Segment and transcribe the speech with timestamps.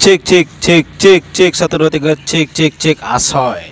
[0.00, 3.68] Cek cek cek cek cek satu dua tiga cek cek cek asoy.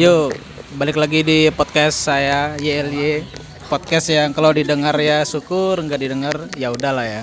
[0.00, 0.32] Yuk,
[0.80, 3.20] balik lagi di podcast saya YLY.
[3.68, 7.22] Podcast yang kalau didengar ya syukur, nggak didengar ya udahlah ya.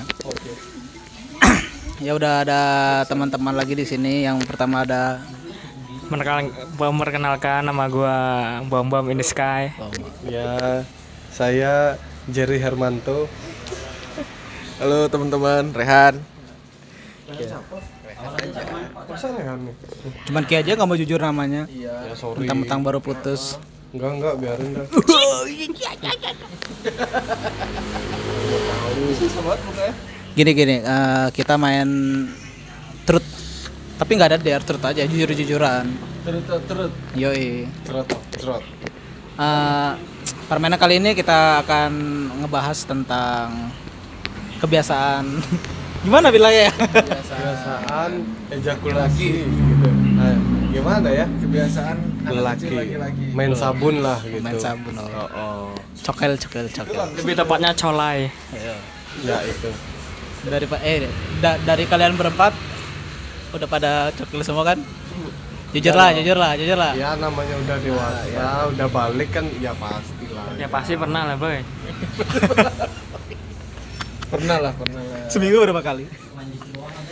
[1.97, 2.61] ya udah ada
[3.09, 4.29] teman-teman lagi di sini.
[4.29, 5.25] Yang pertama ada
[6.77, 8.17] memperkenalkan nama gua
[8.69, 9.73] Bom Bom in the Sky.
[10.21, 10.85] Ya,
[11.33, 11.97] saya
[12.29, 13.25] Jerry Hermanto.
[14.77, 16.21] Halo teman-teman, Rehan.
[19.05, 19.73] Masa nih?
[20.27, 21.69] cuman Ki aja nggak mau jujur namanya.
[21.71, 22.43] Ya sorry.
[22.43, 23.55] Mentang-mentang baru putus.
[23.95, 24.85] Enggak enggak biarin dah.
[30.35, 31.87] Gini gini, eh, kita main
[33.07, 33.29] truth.
[33.95, 35.85] Tapi nggak ada dare truth aja, jujur-jujuran.
[36.27, 37.71] Terus Yoi.
[37.87, 38.63] Trot trot.
[39.39, 39.91] Eh,
[40.51, 41.91] permainan kali ini kita akan
[42.43, 43.71] ngebahas tentang
[44.59, 45.25] kebiasaan
[46.05, 48.11] gimana bilangnya ya Kebiasaan
[48.47, 49.87] ejakulasi gitu.
[50.15, 50.37] Nah,
[50.69, 51.25] gimana ya?
[51.25, 52.67] kebiasaan Lelaki.
[53.33, 54.39] Main sabun lah gitu.
[54.39, 55.05] main sabun oh.
[55.07, 55.65] Oh, oh.
[56.03, 58.29] cokel cokel cokel Lebih tepatnya colai.
[59.21, 59.69] Ya itu.
[60.45, 61.09] dari pa- eh
[61.41, 62.53] da- dari kalian berempat
[63.51, 64.77] udah pada cokel semua kan
[65.71, 70.25] jujur lah jujur lah jujur lah Ya namanya udah dewasa, udah balik kan ya pasti
[70.29, 70.45] lah.
[70.55, 71.57] Ya pasti pernah lah, boy.
[74.37, 75.27] pernah lah, pernah lah.
[75.27, 76.05] seminggu berapa kali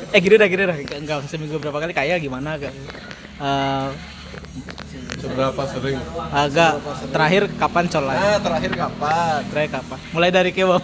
[0.09, 2.73] eh gini dah gini dah enggak seminggu berapa kali kayak gimana agak
[3.35, 3.89] Eh,
[5.15, 5.97] Seberapa sering?
[6.29, 6.71] agak
[7.09, 9.39] terakhir kapan colai Ah, terakhir kapan?
[9.47, 10.83] terakhir kapan mulai dari kebab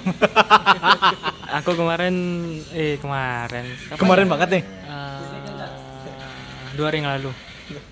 [1.60, 2.14] Aku kemarin
[2.72, 3.66] eh kemarin.
[3.86, 4.32] Kapan kemarin ya?
[4.32, 5.70] banget nih Eh,
[6.74, 7.32] dua hari yang lalu.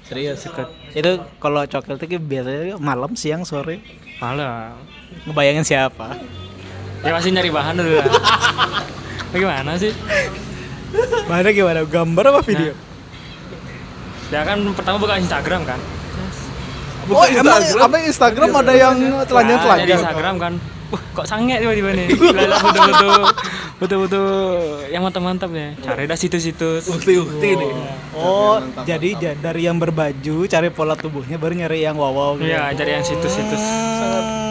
[0.02, 0.42] serius
[0.90, 3.78] itu kalau cokel itu biasanya malam siang sore
[4.18, 4.74] Malam.
[5.24, 6.18] ngebayangin siapa
[7.06, 8.08] Ya pasti nyari bahan dulu lah.
[9.34, 9.92] Bagaimana sih?
[11.28, 11.82] Bahannya gimana?
[11.86, 12.74] Gambar apa video?
[14.28, 15.80] Ya kan pertama buka Instagram kan.
[17.08, 20.54] oh, emang apa Instagram ada yang telanjang Nah, nyari Instagram kan.
[20.88, 22.08] Wah, kok sange tiba-tiba nih.
[22.32, 23.22] Lala betul-betul
[23.78, 24.28] betul-betul
[24.88, 25.76] yang mantap-mantap ya.
[25.78, 26.88] Cari dah situs-situs.
[26.88, 27.72] Ukti-ukti nih.
[28.14, 32.48] Oh, jadi ja- dari yang berbaju cari pola tubuhnya baru nyari yang wow wow gitu.
[32.48, 33.64] Iya, cari yang situs-situs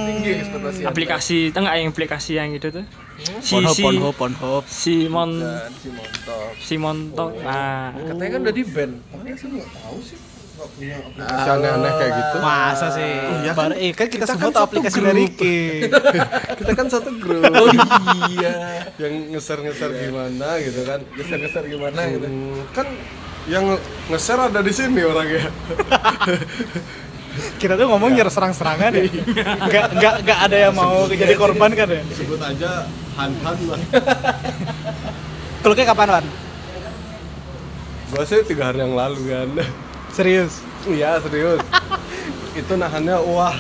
[0.07, 0.81] Tinggi ekspektasi.
[0.85, 2.85] aplikasi, enggak yang aplikasi yang gitu tuh.
[3.41, 4.63] Si Pornhub, si Pornhub, Pornhub.
[4.69, 6.51] Simon Dan si Montok.
[6.61, 7.33] Simon Tok.
[7.41, 8.93] Nah, Katanya kan udah di band.
[9.09, 10.19] Makanya saya nggak tahu sih.
[10.57, 12.37] Aplikasi aneh-aneh kayak gitu.
[12.41, 13.13] Masa sih?
[13.53, 15.59] Baru, eh, kan kita, semua tahu aplikasi dari Ricky.
[16.59, 17.45] Kita kan satu grup.
[17.45, 17.69] Oh
[18.33, 18.81] iya.
[18.97, 21.01] yang ngeser-ngeser gimana gitu kan.
[21.13, 22.25] Geser-geser gimana gitu.
[22.25, 22.87] Hmm, kan
[23.47, 23.77] yang
[24.09, 25.53] nge-share ada di sini orangnya.
[27.61, 29.05] kita tuh ngomong nyerang serang-serangan ya.
[29.61, 32.01] Enggak enggak enggak ada yang mau jadi korban kan ya.
[32.17, 32.89] Sebut aja
[33.21, 33.81] Han-Han lah.
[35.61, 36.27] Kalau kayak kapan, Wan?
[38.09, 39.51] Gua sih tiga hari yang lalu kan.
[40.13, 40.63] Serius?
[40.87, 41.63] Iya serius.
[42.61, 43.57] itu nahannya wah.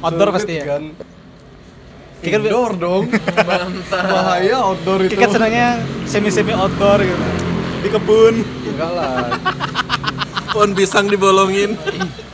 [0.00, 0.64] Outdoor pasti ya?
[0.76, 0.96] Kan.
[2.20, 3.04] Kikat Indoor dong.
[3.88, 5.16] Bahaya outdoor itu.
[5.16, 7.24] Kikat senangnya semi-semi outdoor gitu.
[7.80, 8.34] Di kebun.
[8.44, 9.28] Enggak lah.
[10.52, 11.76] Pohon pisang dibolongin.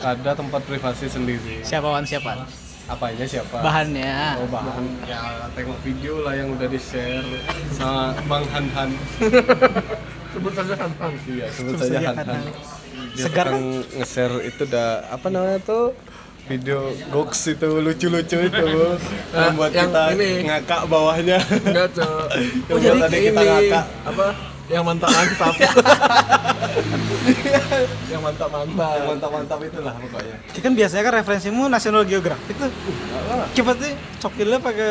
[0.02, 1.62] Ada tempat privasi sendiri.
[1.62, 2.46] Siapa Wan siapa?
[2.86, 3.58] Apanya siapa?
[3.62, 4.38] Bahannya.
[4.42, 7.26] Oh bahan ya tengok video lah yang udah di share
[7.74, 8.90] sama Bang Han Han.
[10.30, 11.12] Sebut saja Han-Han.
[11.26, 12.38] Iya sebut Sebut saja saja
[13.16, 13.64] Dia Segar tukang
[13.96, 15.96] nge-share itu dah apa namanya tuh
[16.46, 16.78] video
[17.10, 18.66] goks itu lucu-lucu itu
[19.32, 20.46] membuat yang kita ini.
[20.46, 21.42] ngakak bawahnya.
[21.42, 22.26] Enggak, Cok.
[22.70, 23.84] Yang buat tadi kita ngakak.
[24.06, 24.26] apa?
[24.66, 25.54] Yang mantap-mantap.
[28.10, 28.94] yang mantap-mantap.
[28.94, 30.36] Yang mantap-mantap itulah pokoknya.
[30.42, 32.70] Ini kan biasanya kan referensimu National Geographic tuh.
[33.56, 34.90] Coba sih cokilnya pakai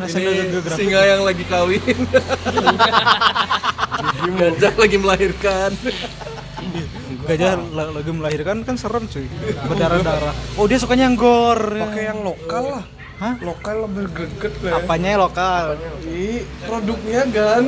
[0.00, 0.80] National Ini Geographic.
[0.84, 1.80] singa yang lagi kawin.
[4.40, 5.70] Gajah lagi melahirkan.
[7.30, 9.26] Gajah la- lagi melahirkan kan serem cuy.
[9.64, 10.34] Berdarah-darah.
[10.54, 11.78] Oh, dia sukanya yang gore.
[11.80, 12.84] Pakai yang lokal lah.
[13.16, 13.36] Hah?
[13.38, 14.80] Lokal lebih greget lah.
[14.80, 15.64] Apanya yang lokal?
[16.02, 17.62] Ih, produknya kan.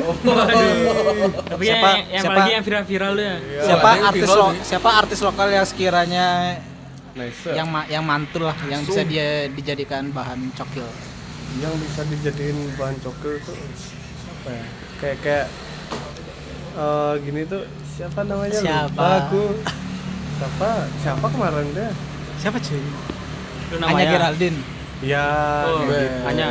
[1.45, 3.33] tapi Siapa- yang, yang siapa- yang viral-viral ya.
[3.61, 4.59] siapa artis lo, sih.
[4.65, 6.27] siapa artis lokal yang sekiranya
[7.13, 7.45] Nice.
[7.47, 10.81] yang ma- yang mantul lah yang bisa dia dijadikan bahan cokil.
[11.55, 14.65] yang bisa dijadiin bahan cokil tuh apa ya
[14.97, 15.45] kayak kayak
[16.73, 17.61] eh, gini tuh
[17.93, 18.89] siapa namanya Siapa?
[18.89, 19.41] lupa aku
[20.33, 20.69] siapa
[20.99, 21.91] siapa kemarin deh
[22.35, 22.75] Siapa cuy?
[22.75, 24.09] Hanya namanya.
[24.09, 24.59] Geraldine.
[24.99, 25.27] ya
[25.63, 25.95] Oh, gitu.
[26.25, 26.47] hanya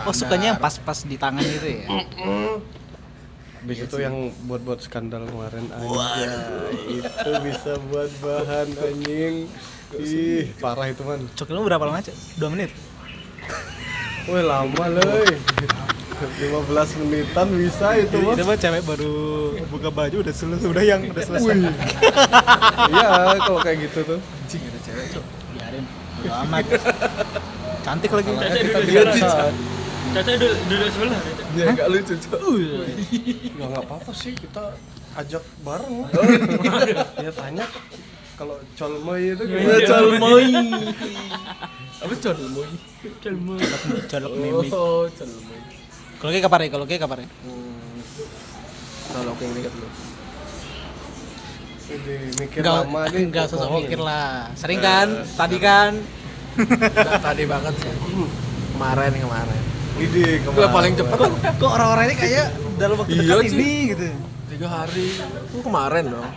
[0.00, 1.90] Oh, sukanya yang pas-pas di tangan itu ya.
[3.58, 4.16] Habis itu yang
[4.46, 6.30] buat-buat skandal kemarin aja
[6.88, 9.50] itu bisa buat bahan anjing
[9.98, 12.16] ih parah itu man Cokilnya berapa lama, Cok?
[12.38, 12.70] 2 menit.
[14.26, 15.04] Wih lama loh
[16.18, 18.34] 15 menitan bisa itu mah.
[18.34, 19.14] Itu mah cewek baru
[19.70, 21.56] buka baju udah selesai, udah yang udah selesai.
[22.88, 24.18] Iya, kalau kayak gitu tuh.
[24.18, 25.24] Anjing ada cewek, Cok.
[25.54, 25.84] Biarin.
[26.18, 26.64] Bodo amat.
[27.84, 28.30] Cantik lagi.
[28.32, 29.50] Caca duduk sebelah.
[30.14, 31.20] Caca duduk duduk sebelah.
[31.54, 32.40] Dia agak lucu, Cok.
[33.58, 34.74] Ya nggak apa-apa sih kita
[35.18, 35.96] ajak bareng.
[37.26, 37.66] ya tanya
[38.38, 39.78] kalau colmoy itu gimana?
[39.82, 40.46] Colmoy.
[41.98, 42.70] Apa Colmoy?
[44.06, 44.70] Colok mimik.
[44.70, 45.58] Oh, Colmoy.
[46.18, 46.68] Kalau kayak kapan ya?
[46.68, 47.28] Kalau kayak kapan ya?
[49.08, 49.88] Kalau aku yang dekat lu.
[51.88, 53.20] Ini mikir Enggak, lama nih.
[53.24, 54.52] enggak sosok bohong mikir lah.
[54.52, 55.08] Sering kan?
[55.32, 55.92] Tadi kan?
[57.22, 57.92] Tadi banget sih.
[58.74, 59.60] Kemarin kemarin.
[59.98, 60.70] Ini Gua kemarin.
[60.70, 63.56] paling cepat Kok, kok orang-orang ini kayak dalam waktu Iya, dekat Ci.
[63.56, 64.04] ini gitu?
[64.48, 65.06] tiga hari.
[65.48, 66.28] Itu kemarin dong.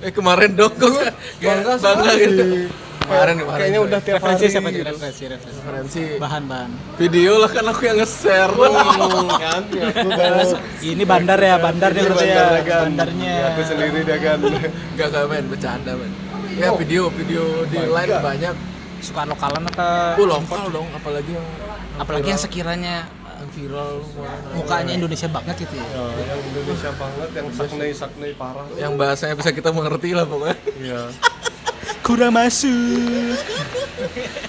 [0.00, 0.72] Eh kemarin dong.
[0.72, 0.90] Kok
[1.38, 2.24] Bangga bangga sekali.
[2.24, 2.44] gitu.
[2.96, 3.60] Kemarin kemarin.
[3.60, 4.52] Kayaknya udah tiap Referensi hari.
[4.54, 4.84] siapa gitu.
[4.86, 5.58] Referensi, referensi.
[5.60, 6.70] referensi Bahan-bahan.
[6.96, 8.52] video lah kan aku yang nge-share.
[8.54, 9.62] Hmm, kan,
[10.80, 12.34] Ini bandar ya, bandarnya Ini berarti ya.
[12.34, 12.80] bandarnya, kan.
[12.82, 13.28] Bandarnya.
[13.30, 14.38] Ya, aku sendiri dia kan.
[14.40, 16.12] Enggak enggak main bercanda, men.
[16.54, 16.78] Ya Oh.
[16.78, 18.22] video video di line God.
[18.22, 18.54] banyak.
[19.00, 20.16] Suka lokalan apa?
[20.16, 21.46] Oh, lokal dong, apalagi yang
[21.94, 22.94] Apalagi yang sekiranya
[23.64, 24.04] viral
[24.52, 25.86] mukanya Indonesia banget gitu ya.
[25.88, 26.04] Ya,
[26.36, 28.66] yang Indonesia banget, yang saknei-saknei parah.
[28.76, 30.56] yang bahasanya bisa kita mengerti lah pokoknya.
[30.76, 31.02] Iya.
[32.06, 33.40] Kurang masuk.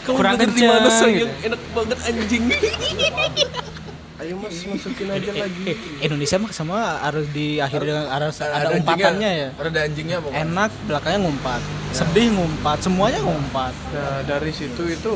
[0.03, 0.67] Kurang kenceng,
[1.15, 1.31] gitu.
[1.47, 2.43] Enak banget anjing.
[4.15, 5.75] Ayo mas masukin aja lagi.
[5.75, 8.79] Eh, Indonesia mah semua harus diakhiri dengan harus ada, anjingnya.
[8.79, 9.49] umpatannya ya.
[9.59, 10.39] Ada anjingnya pokoknya.
[10.47, 11.61] Enak, belakangnya ngumpat.
[11.91, 13.73] Sedih ngumpat, semuanya ngumpat.
[13.91, 15.13] Nah dari situ itu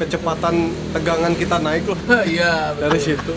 [0.00, 2.00] kecepatan tegangan kita naik loh.
[2.24, 3.34] Iya, Dari situ.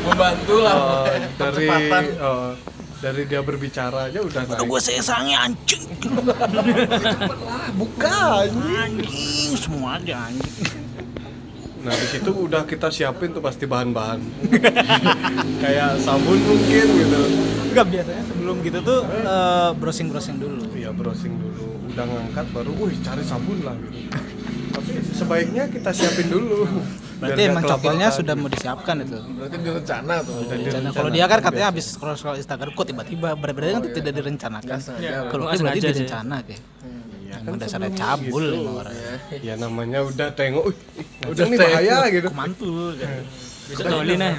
[0.00, 0.74] membantu lah.
[0.74, 1.04] Oh,
[1.36, 1.68] dari
[2.18, 2.50] oh,
[2.98, 4.66] dari dia berbicara aja udah naik.
[4.66, 5.86] Gue sesangnya anjing.
[7.80, 8.46] Bukan.
[8.66, 10.79] Anjing semua aja anjing.
[11.80, 14.20] Nah di situ udah kita siapin tuh pasti bahan-bahan.
[15.64, 17.20] Kayak sabun mungkin gitu.
[17.72, 20.64] Enggak biasanya sebelum gitu tuh eh, browsing-browsing dulu.
[20.76, 21.64] Iya browsing dulu.
[21.90, 24.00] Udah ngangkat baru, wih cari sabun lah gitu.
[24.70, 26.68] Tapi sebaiknya kita siapin dulu.
[27.20, 29.18] Berarti emang cokilnya sudah mau disiapkan itu.
[29.36, 30.36] Berarti direncana tuh.
[30.48, 34.12] Dan kalau dia kan katanya habis scroll scroll Instagram kok tiba-tiba berarti kan itu tidak
[34.20, 34.68] direncanakan.
[34.68, 35.10] Nggak sengaja.
[35.28, 36.62] Kalau Nggak kan berarti direncana kayak.
[37.38, 38.58] Emang dasarnya cabul gitu.
[38.58, 38.94] emang orang.
[39.38, 40.76] Ya namanya udah tengok, "Wih,
[41.28, 41.70] Udah nih tengok.
[41.70, 42.28] bahaya gitu.
[42.34, 42.92] Mantul.
[43.70, 44.30] Bisa tolin ya.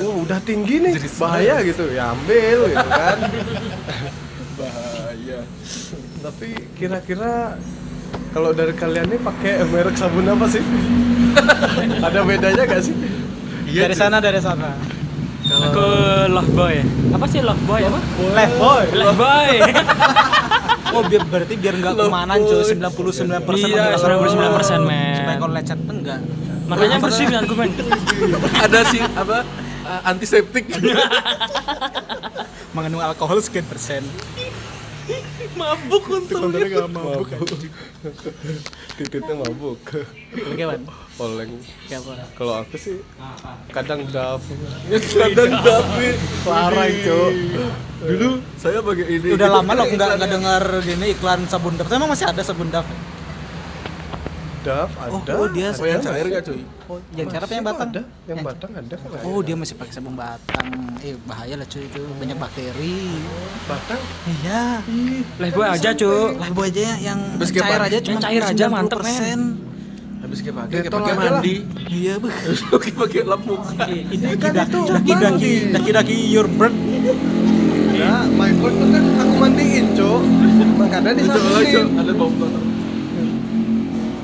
[0.00, 1.84] Oh, udah tinggi nih, bahaya gitu.
[1.92, 3.18] Ya ambil gitu kan.
[4.58, 5.38] Bahaya.
[6.22, 7.60] Tapi kira-kira
[8.32, 10.62] kalau dari kalian nih pakai merek sabun apa sih?
[12.06, 12.94] Ada bedanya gak sih?
[13.68, 14.72] Dari sana dari sana.
[15.52, 15.86] Aku
[16.32, 16.74] love boy.
[17.12, 18.00] Apa sih love boy apa?
[18.32, 18.84] Left boy.
[18.96, 19.50] Love boy.
[20.92, 23.72] Oh biar berarti biar nggak kemanan cuy 99 persen.
[23.72, 25.16] Iya, 99%, men.
[25.16, 26.20] Supaya kalau lecet pun enggak.
[26.68, 27.70] Makanya bersih kan gue men.
[28.68, 29.40] Ada sih apa
[29.88, 30.68] uh, antiseptik.
[32.76, 34.04] Mengandung alkohol sekian persen.
[35.52, 36.42] Mabuk untung.
[36.48, 37.28] Sebenarnya nggak mabuk.
[38.96, 39.80] Titiknya mabuk.
[40.32, 40.86] Bagaimana?
[41.20, 41.52] Oleng.
[42.38, 42.96] Kalau aku sih
[43.70, 44.40] kadang dap.
[45.22, 47.32] Kadang David Parah, Cok.
[48.02, 49.28] Dulu saya pakai ini.
[49.36, 51.88] Udah lama loh nggak nggak dengar gini iklan sabun daf.
[51.92, 52.72] Emang masih ada sabun?
[52.72, 52.88] Dap
[54.62, 55.32] ada.
[55.34, 56.62] oh, dia Oh yang cair gak cuy?
[56.86, 57.90] Oh, yang cara apa yang batang?
[57.90, 58.02] Ada.
[58.30, 59.08] Yang batang ada kan?
[59.26, 60.68] Oh, dia masih pakai sabun batang.
[61.02, 62.02] Eh, bahaya lah cuy itu.
[62.22, 62.98] Banyak bakteri.
[63.66, 64.00] batang.
[64.28, 64.62] Iya.
[65.42, 66.30] Love boy aja, Cuk.
[66.38, 69.42] Lah bu aja yang cair aja yang cuma cair aja mantep, men.
[70.22, 71.22] Habis kayak pakai kayak pakai lah.
[71.34, 71.54] mandi.
[71.90, 72.28] Iya, Bu.
[72.78, 73.84] Oke pakai lap muka.
[73.90, 76.70] Ini kan itu daki daki daki daki your bird.
[77.92, 80.22] Ya, my God tuh kan aku mandiin, Cok.
[80.78, 81.86] Makanya lah Cok, disabunin.
[81.98, 82.71] ada bau.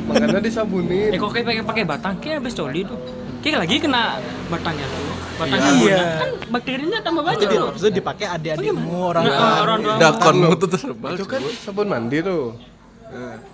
[0.09, 1.11] Makanya disabunin.
[1.15, 2.99] Eh kok kayak pakai pakai batang kayak habis coli tuh.
[3.39, 4.03] Kayak lagi kena
[4.49, 5.05] batangnya tuh.
[5.39, 5.69] Batang Iya.
[5.69, 7.69] sabunnya kan bakterinya tambah banyak Jadi tuh.
[7.71, 9.51] itu dipakai adik-adikmu orang Nah, tua.
[9.63, 9.95] orang tua.
[9.97, 11.13] Dakonmu tuh terbal.
[11.15, 12.59] Itu kan sabun mandi tuh.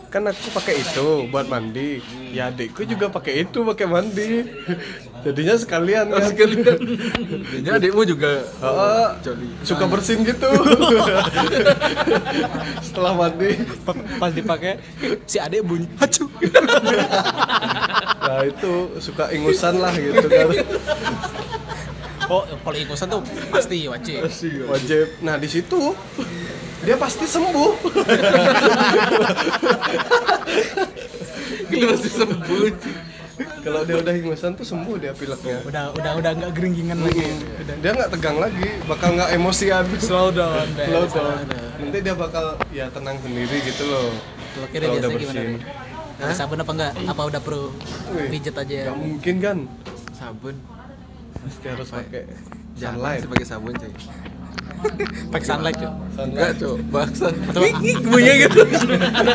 [0.09, 1.99] Kan aku pakai itu buat mandi.
[2.31, 4.47] Ya adikku juga pakai itu pakai mandi.
[5.25, 6.29] Jadinya sekalian Oh, kan.
[6.29, 6.77] sekalian.
[7.57, 8.45] Jadi adikmu juga
[9.63, 10.47] suka bersin gitu.
[12.85, 13.57] Setelah mandi.
[13.83, 14.79] Pa- Pas dipakai
[15.25, 16.29] si adik bunyi hacu.
[18.21, 20.49] Nah, itu suka ingusan lah gitu kan.
[22.25, 24.25] Oh, kalau ikusan tuh pasti wajib.
[24.67, 25.07] Wajib.
[25.21, 25.93] Nah, di situ
[26.85, 27.73] dia pasti sembuh.
[31.73, 32.65] Gitu masih sembuh.
[33.65, 35.65] Kalau dia udah ingusan tuh sembuh dia pileknya.
[35.67, 37.27] Udah udah udah nggak geringgingan lagi.
[37.65, 37.75] Udah.
[37.81, 39.85] Dia nggak tegang lagi, bakal nggak emosian.
[39.99, 40.87] Slow down, deh.
[40.87, 41.43] Slow down.
[41.81, 44.13] Nanti dia bakal ya tenang sendiri gitu loh.
[44.55, 45.41] Kalau kira Kalau udah biasa gimana?
[46.15, 46.93] Ada sabun apa enggak?
[47.11, 47.75] Apa udah pro
[48.15, 48.95] Wih, pijet aja?
[48.95, 49.59] Gak mungkin kan?
[50.15, 50.55] Sabun.
[51.43, 52.23] Pasti harus pakai
[52.79, 53.21] Jangan sunlight.
[53.27, 53.93] sih pakai sabun cuy.
[55.31, 57.27] Pakai sunlight cuy Enggak cuy, bangsa.
[57.51, 58.61] Ngik bunyi gitu.
[58.63, 59.33] ada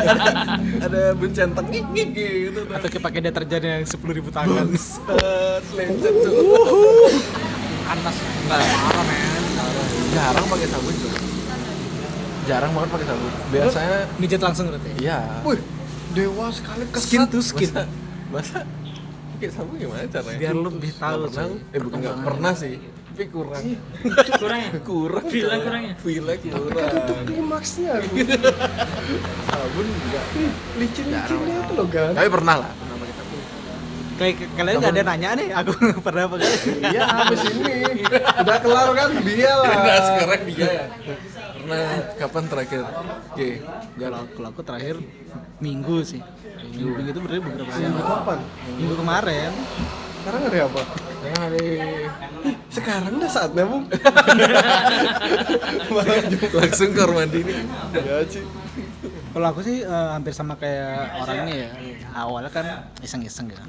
[0.80, 2.60] ada bencentang ngik ngik gitu.
[2.66, 7.12] atau kayak pakai deterjen yang sepuluh ribu tangan Set, lencet tuh.
[7.84, 9.44] panas nggak parah men
[10.10, 11.12] Jarang pakai sabun cuy.
[12.42, 13.30] Jarang banget pakai sabun.
[13.48, 15.18] Biasanya mijit langsung berarti iya.
[15.42, 15.60] Wih,
[16.10, 17.30] dewa sekali skin kesat.
[17.30, 17.82] to skin Masa,
[18.30, 18.58] masa
[19.36, 20.34] pakai sabun gimana caranya?
[20.34, 21.30] Biar lu lebih tahu.
[21.70, 22.74] Eh bukan nggak pernah sih,
[23.20, 23.64] tapi kurang.
[24.40, 25.24] kurang ya kurang.
[25.28, 25.44] Coy.
[25.44, 25.94] kurang ya?
[26.00, 26.88] Kurang.
[26.88, 27.92] Itu klimaksnya.
[29.44, 30.24] Sabun enggak.
[30.80, 32.16] Licin-licinnya itu loh kan.
[32.16, 33.40] Tapi pernah lah, pernah pakai sabun.
[34.16, 35.70] kayak kalian nggak ada nanya nih aku
[36.08, 37.76] pernah apa kali Iya, habis ini.
[38.40, 39.68] Udah kelar kan dia lah.
[39.84, 40.84] Nah, sekarang dia ya.
[41.60, 41.84] Pernah
[42.16, 42.82] kapan terakhir?
[43.36, 43.48] Oke,
[44.00, 44.96] kalau kalau aku terakhir
[45.60, 46.24] minggu sih
[46.72, 48.00] minggu minggu itu berarti beberapa hari lalu.
[48.00, 48.38] Kapan?
[48.80, 49.52] minggu kemarin
[50.20, 50.82] Sekarang hari apa?
[51.20, 51.68] Jangan hari
[52.70, 53.84] Sekarang udah saatnya, Bung.
[56.58, 57.54] langsung ke kamar mandi nih.
[57.98, 58.40] Ya, Ci.
[59.30, 61.68] kalau aku sih eh, hampir sama kayak orang ini ya.
[62.14, 62.66] Awalnya kan
[63.02, 63.62] iseng-iseng gitu.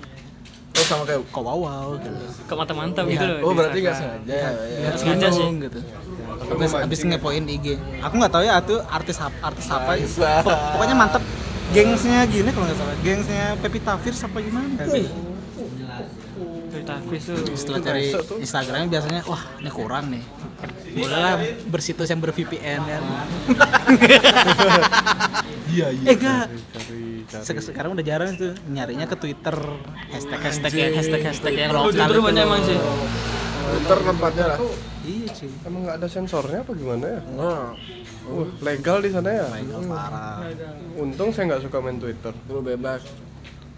[0.78, 2.10] Oh sama kayak kok wow wow gitu.
[2.46, 4.50] Kok mantap-mantap gitu loh Oh berarti nggak sengaja ya.
[4.56, 5.46] Lihat sengaja sih.
[5.66, 5.80] gitu.
[6.42, 9.92] Habis habis ngepoin IG aku nggak tahu ya itu artis artis apa.
[9.98, 10.42] Ya.
[10.46, 11.24] Pokoknya mantep.
[11.72, 12.96] Gengsnya gini kalau nggak salah.
[13.02, 14.68] Gengsnya Pevita Pierce apa gimana
[16.72, 18.04] Tafis tuh setelah cari
[18.40, 20.24] Instagramnya biasanya wah ini kurang nih
[20.92, 21.34] bolehlah
[21.68, 23.04] bersitus yang ber VPN kan
[25.72, 26.08] Iya iya.
[26.12, 26.52] eh enggak
[27.64, 29.56] sekarang udah jarang tuh nyarinya ke Twitter
[30.12, 32.78] hashtag hashtag ya hashtag hashtag yang oh lokal Twitter itu banyak emang sih
[33.72, 34.58] Twitter tempatnya lah.
[35.08, 37.22] iya sih Emang nggak ada sensornya apa gimana ya?
[37.40, 37.66] Nah,
[38.22, 39.50] Uh, legal di sana ya?
[39.50, 40.46] Legal parah
[40.94, 42.30] Untung saya nggak suka main Twitter.
[42.54, 43.02] lu bebas.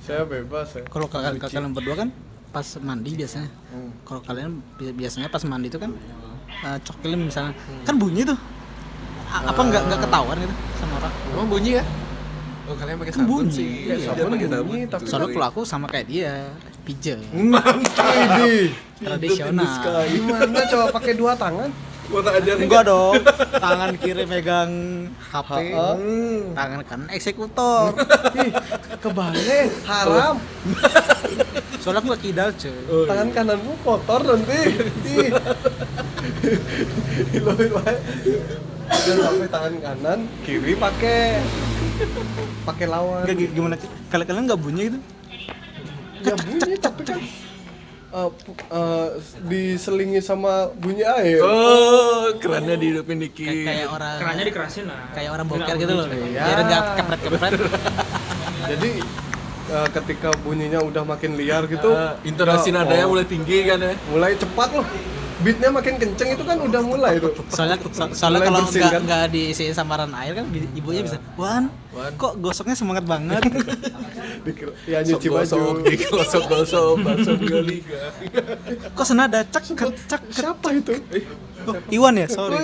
[0.04, 0.84] Saya bebas ya.
[0.92, 2.10] kalau kalian kalian berdua kan
[2.54, 3.50] pas mandi biasanya.
[3.68, 3.90] Hmm.
[4.04, 5.90] kalau kalian bi- biasanya pas mandi itu kan
[6.62, 7.58] uh, cokilin misalnya.
[7.82, 8.38] Kan bunyi tuh.
[9.28, 11.14] A- apa nggak nggak ketahuan gitu sama orang.
[11.28, 11.84] Emang bunyi ya?
[12.64, 13.52] Oh kalian pakai Kan sabun bunyi.
[13.52, 13.68] sih.
[13.84, 16.32] Iya, Dia sabun pakai bunyi, tapi- soalnya kalau aku sama kayak dia
[16.84, 18.14] pijel Mantap.
[18.40, 18.70] Ini.
[18.96, 20.04] Tradisional.
[20.08, 21.70] Gimana coba pakai dua tangan?
[22.06, 22.62] Gua tak ajarin.
[22.62, 23.16] enggak dong
[23.54, 24.72] tangan kiri megang
[25.24, 26.52] HP Hmm.
[26.52, 27.96] tangan kanan eksekutor
[28.38, 28.52] Ih,
[29.00, 30.36] kebalik, haram.
[31.78, 34.60] soalnya aku nggak kidal cuy Tangan kananmu kotor nanti.
[35.06, 35.30] Ih.
[37.34, 37.96] Iloin wae.
[38.84, 41.40] Dan sampai tangan kanan, kiri pakai
[42.64, 43.24] pakai lawan.
[43.28, 43.90] Gimana sih?
[44.08, 45.00] kalian kalian nggak bunyi gitu
[46.22, 47.20] Ya bunyi tapi kan
[48.14, 49.08] eh, pu- eh,
[49.44, 51.42] diselingi sama bunyi air.
[51.42, 53.50] Oh, kerannya dihidupin dikit.
[53.64, 56.42] kayak orang kerannya dikerasin lah kayak orang boker gitu loh Iya.
[56.44, 57.52] biar nggak kepret kepret
[58.70, 58.92] Jadi
[59.68, 63.80] eh, ketika bunyinya udah makin liar gitu, Ah, intonasi oh, nadanya oh, mulai tinggi kan
[63.80, 63.94] ya.
[64.08, 64.88] mulai cepat loh.
[65.44, 67.32] Beatnya makin kenceng itu kan udah mulai tuh.
[67.48, 69.02] soalnya so- soalnya Mulai kalau nggak kan?
[69.04, 72.12] nggak diisi samaran air kan ibunya bisa wan Wan.
[72.16, 73.44] kok gosoknya semangat banget
[74.86, 75.44] Ya nyuci baju.
[75.46, 77.32] Gosok, digosok-gosok, bakso
[77.62, 78.12] liga.
[78.98, 80.92] kok senada cek cek cek Siapa itu?
[81.64, 82.60] Oh, Iwan ya sorry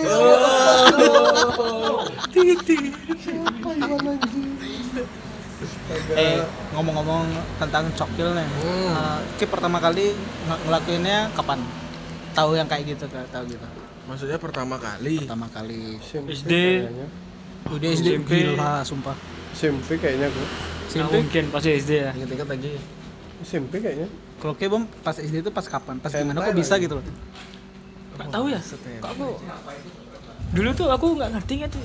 [3.15, 4.47] Siapa Iwan anjing?
[6.11, 6.39] eh
[6.71, 11.59] ngomong-ngomong tentang cokil nih eh, Ki pertama kali ng- ngelakuinnya kapan
[12.39, 13.67] tahu yang kayak gitu kan tahu gitu
[14.05, 15.21] Maksudnya pertama kali.
[15.21, 16.53] pertama kali SMP SD.
[16.81, 17.07] kayaknya.
[17.69, 18.29] udah SD SMP.
[18.49, 19.15] gila sumpah
[19.51, 20.47] SMP kayaknya gua.
[20.89, 22.73] nggak SMP mungkin pasti SD ya Ingat-ingat lagi.
[23.39, 24.07] SMP kayaknya.
[24.39, 26.83] kalau kayak bom pas SD itu pas kapan pas Hentai gimana kok bisa lagi.
[26.85, 27.05] gitu loh
[28.15, 28.59] nggak tahu ya
[28.99, 29.27] kok aku
[30.49, 31.83] dulu tuh aku nggak ngerti tuh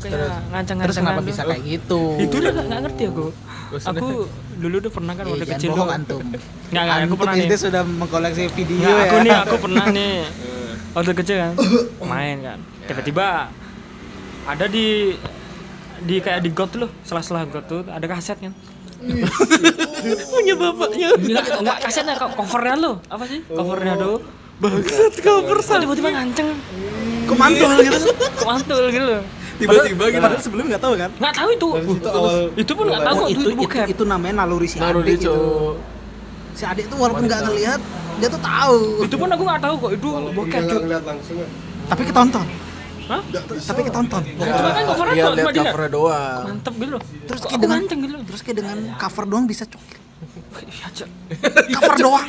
[0.00, 0.16] kayak
[0.50, 2.00] ngancang-ngancangan terus kenapa bisa kayak gitu?
[2.16, 3.26] Itu udah nggak ngerti aku.
[3.70, 4.08] Aku
[4.58, 5.96] dulu tuh pernah kan waktu kecil bohong tuh.
[5.96, 6.20] Antum.
[6.70, 7.58] Nggak nggak aku pernah nih.
[7.58, 10.14] sudah mengkoleksi video ya aku nih aku pernah nih.
[10.94, 11.52] Waktu kecil kan
[12.10, 12.58] main kan.
[12.86, 13.26] Tiba-tiba
[14.46, 15.14] ada di
[16.00, 18.54] di kayak di got loh sela-sela got tuh ada kaset kan.
[20.34, 21.14] Punya bapaknya.
[21.58, 23.42] Enggak kasetnya co- covernya lo apa sih?
[23.46, 24.18] Covernya tuh.
[24.60, 26.48] Bangsat cover tiba-tiba nganceng?
[27.24, 27.98] Kok mantul gitu?
[28.38, 29.06] Kok mantul gitu?
[29.06, 29.22] loh
[29.60, 30.22] Tiba-tiba gitu.
[30.24, 31.68] padahal sebelum nggak tahu kan nggak tahu itu
[32.08, 35.14] awal itu pun nggak tahu kok itu, itu itu, itu namanya naluri si adik di
[35.20, 35.28] gitu.
[35.28, 35.74] cowok.
[36.56, 37.80] Si adik tuh walaupun nggak ngelihat,
[38.20, 38.80] dia tuh tahu.
[39.06, 40.98] itu pun aku nggak tahu kok itu bokep ya.
[41.90, 42.46] Tapi ketonton.
[43.10, 43.22] Hah?
[43.42, 44.22] Tapi ketonton.
[44.22, 46.42] Itu kan covernya Iya, kok lihat cuma dia covernya doang.
[46.46, 50.00] mantep gitu loh Terus kayak dengan gitu terus kayak dengan cover doang bisa cokil.
[50.60, 51.08] Iya, Cok.
[51.74, 52.26] Cover doang.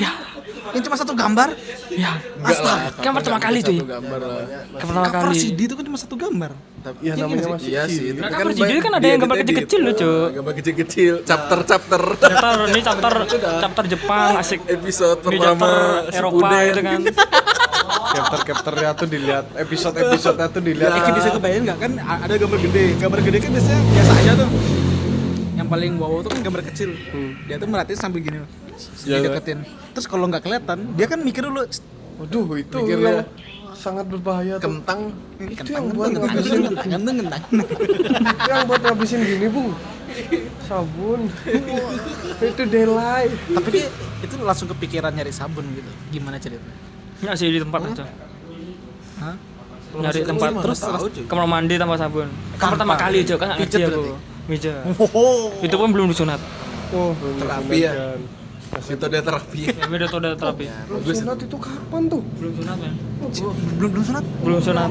[0.71, 1.49] Yang cuma satu gambar.
[1.91, 2.95] ya Astaga.
[2.97, 4.43] kan pertama kali tuh ya gambar lah.
[4.71, 6.51] Kan pertama Cover kali CD itu kan cuma satu gambar.
[6.81, 8.05] Tapi Ya namanya masih iya sih.
[8.09, 10.07] itu kan kan banyak judulnya kan ada yang gambar kecil-kecil loh, Cuk.
[10.07, 12.01] Ah, Gambar kecil-kecil, chapter-chapter.
[12.17, 13.13] chapter ini chapter
[13.59, 15.69] chapter Jepang asik Episode ini pertama
[16.03, 17.01] chapter Eropa gitu kan
[18.11, 20.91] Chapter-chapternya tuh dilihat, episode-episodenya tuh dilihat.
[20.91, 22.85] Ya, Iki bisa kebayang nggak kan ada gambar gede.
[22.97, 24.49] Gambar gede kan biasanya biasa aja tuh.
[25.53, 26.89] Yang paling wow tuh kan gambar kecil.
[27.45, 28.49] Dia tuh merhatiin sambil gini loh.
[29.03, 29.59] Ya, Dideketin.
[29.91, 31.65] Terus kalau nggak kelihatan, dia kan mikir dulu.
[32.17, 33.23] Waduh, itu Mikirnya.
[33.23, 33.25] yang
[33.73, 34.69] sangat berbahaya tuh.
[34.69, 34.99] Kentang.
[35.37, 37.41] Itu Kentang, yang buat kentang, ngabisin, kentang, kentang, kentang.
[38.49, 39.69] yang buat ngabisin gini, Bung.
[40.61, 41.19] Sabun.
[42.37, 43.31] itu daylight.
[43.49, 43.85] Tapi dia
[44.21, 45.89] itu langsung kepikiran nyari sabun gitu.
[46.11, 46.77] Gimana ceritanya?
[47.21, 48.05] nggak sih di tempat aja
[49.21, 49.35] Hah?
[49.93, 50.79] nyari tempat terus
[51.29, 52.25] kamar mandi tanpa sabun
[52.57, 52.73] Tanpa.
[52.73, 54.01] pertama kali aja kan nggak ngerti aku
[55.13, 55.53] Oh.
[55.61, 56.41] itu pun belum disunat
[56.89, 58.17] Oh, belum Terapi ya?
[58.71, 59.61] Metode terapi.
[59.67, 62.21] ya udah terapi Belum sunat itu kapan tuh?
[62.39, 62.93] belum sunat kan
[63.75, 64.23] Belum belum sunat.
[64.41, 64.89] belum sunat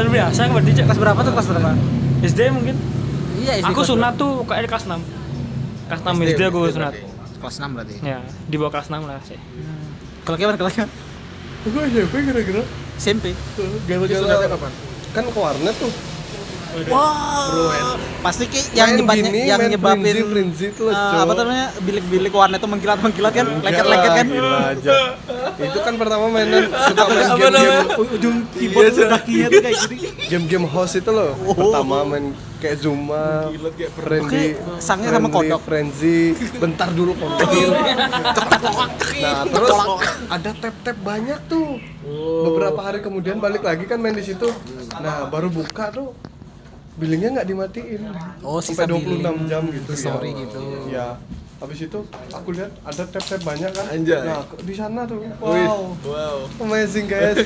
[0.00, 0.84] lu biasa kan berarti Cek.
[0.86, 1.70] Kelas berapa tuh kelas berapa?
[2.22, 2.76] SD mungkin
[3.36, 4.94] Iya, SD aku sunat tuh kayaknya kelas 6
[5.84, 6.92] kelas 6 SD aku sunat?
[7.36, 7.94] Kelas 6 berarti.
[8.00, 9.38] ya di bawah kelas 6 lah sih
[10.22, 10.92] Kalau gimana kalau gimana?
[11.62, 12.62] Gue SMP kira-kira.
[12.94, 13.24] SMP.
[13.54, 14.72] Sunatnya Gara-gara kapan?
[15.12, 15.92] kan ke warnet tuh.
[16.88, 21.20] Wah, pasti ki yang nyebabnya gini, yang nyebabin frenzy, frenzy itu loh, Cok.
[21.20, 24.26] apa namanya bilik-bilik warnet itu mengkilat-mengkilat kan, lengket-lengket kan.
[24.26, 24.92] Gila aja.
[25.52, 27.80] itu kan pertama mainan suka main Apa game-game namanya?
[27.94, 30.08] U- Ujung keyboard Iya, kakinya tuh kayak gini.
[30.32, 31.36] game-game house itu loh.
[31.52, 32.24] Pertama main
[32.56, 35.60] kayak Zuma, kayak Friendly, Oke, sangnya sama kodok.
[35.60, 37.48] Frenzy, bentar dulu kodok.
[39.20, 39.76] nah, terus
[40.30, 41.76] ada tap-tap banyak tuh.
[42.42, 44.48] Beberapa hari kemudian balik lagi kan main di situ.
[44.94, 46.14] Nah, baru buka tuh
[46.96, 48.00] billingnya nggak dimatiin.
[48.44, 49.38] Oh, sampai sisa 26 billing.
[49.48, 49.90] jam gitu.
[49.96, 50.40] Sorry ya.
[50.44, 50.60] gitu.
[50.92, 51.06] Ya.
[51.62, 51.98] Habis itu
[52.34, 53.86] aku lihat ada tap-tap banyak kan.
[53.94, 54.18] Anjay.
[54.26, 55.22] Nah, di sana tuh.
[55.22, 55.82] Wih, Wow.
[56.02, 56.36] Wow.
[56.58, 57.38] Amazing guys.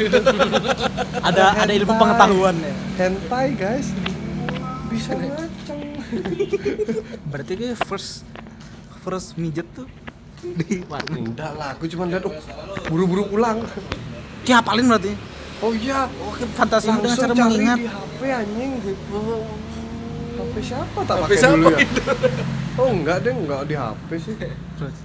[1.28, 2.00] Ada ada ilmu Hentai.
[2.00, 2.72] pengetahuan ya.
[2.96, 3.86] Hentai guys.
[4.88, 5.80] Bisa ngacang.
[7.28, 8.22] Berarti dia first
[9.04, 9.84] first mijet tuh
[10.40, 11.18] di warnet.
[11.18, 12.32] Enggak lah, aku cuma lihat oh,
[12.88, 13.60] buru-buru pulang.
[14.46, 15.12] Dia hafalin berarti.
[15.56, 17.78] Oh iya, Oke, fantasi dengan cara cari mengingat.
[17.78, 18.72] di HP anjing.
[20.36, 21.78] HP siapa tak HP pakai siapa dulu ya?
[21.80, 22.00] itu?
[22.76, 24.34] Oh enggak deh, enggak di HP sih.
[24.76, 24.96] Terus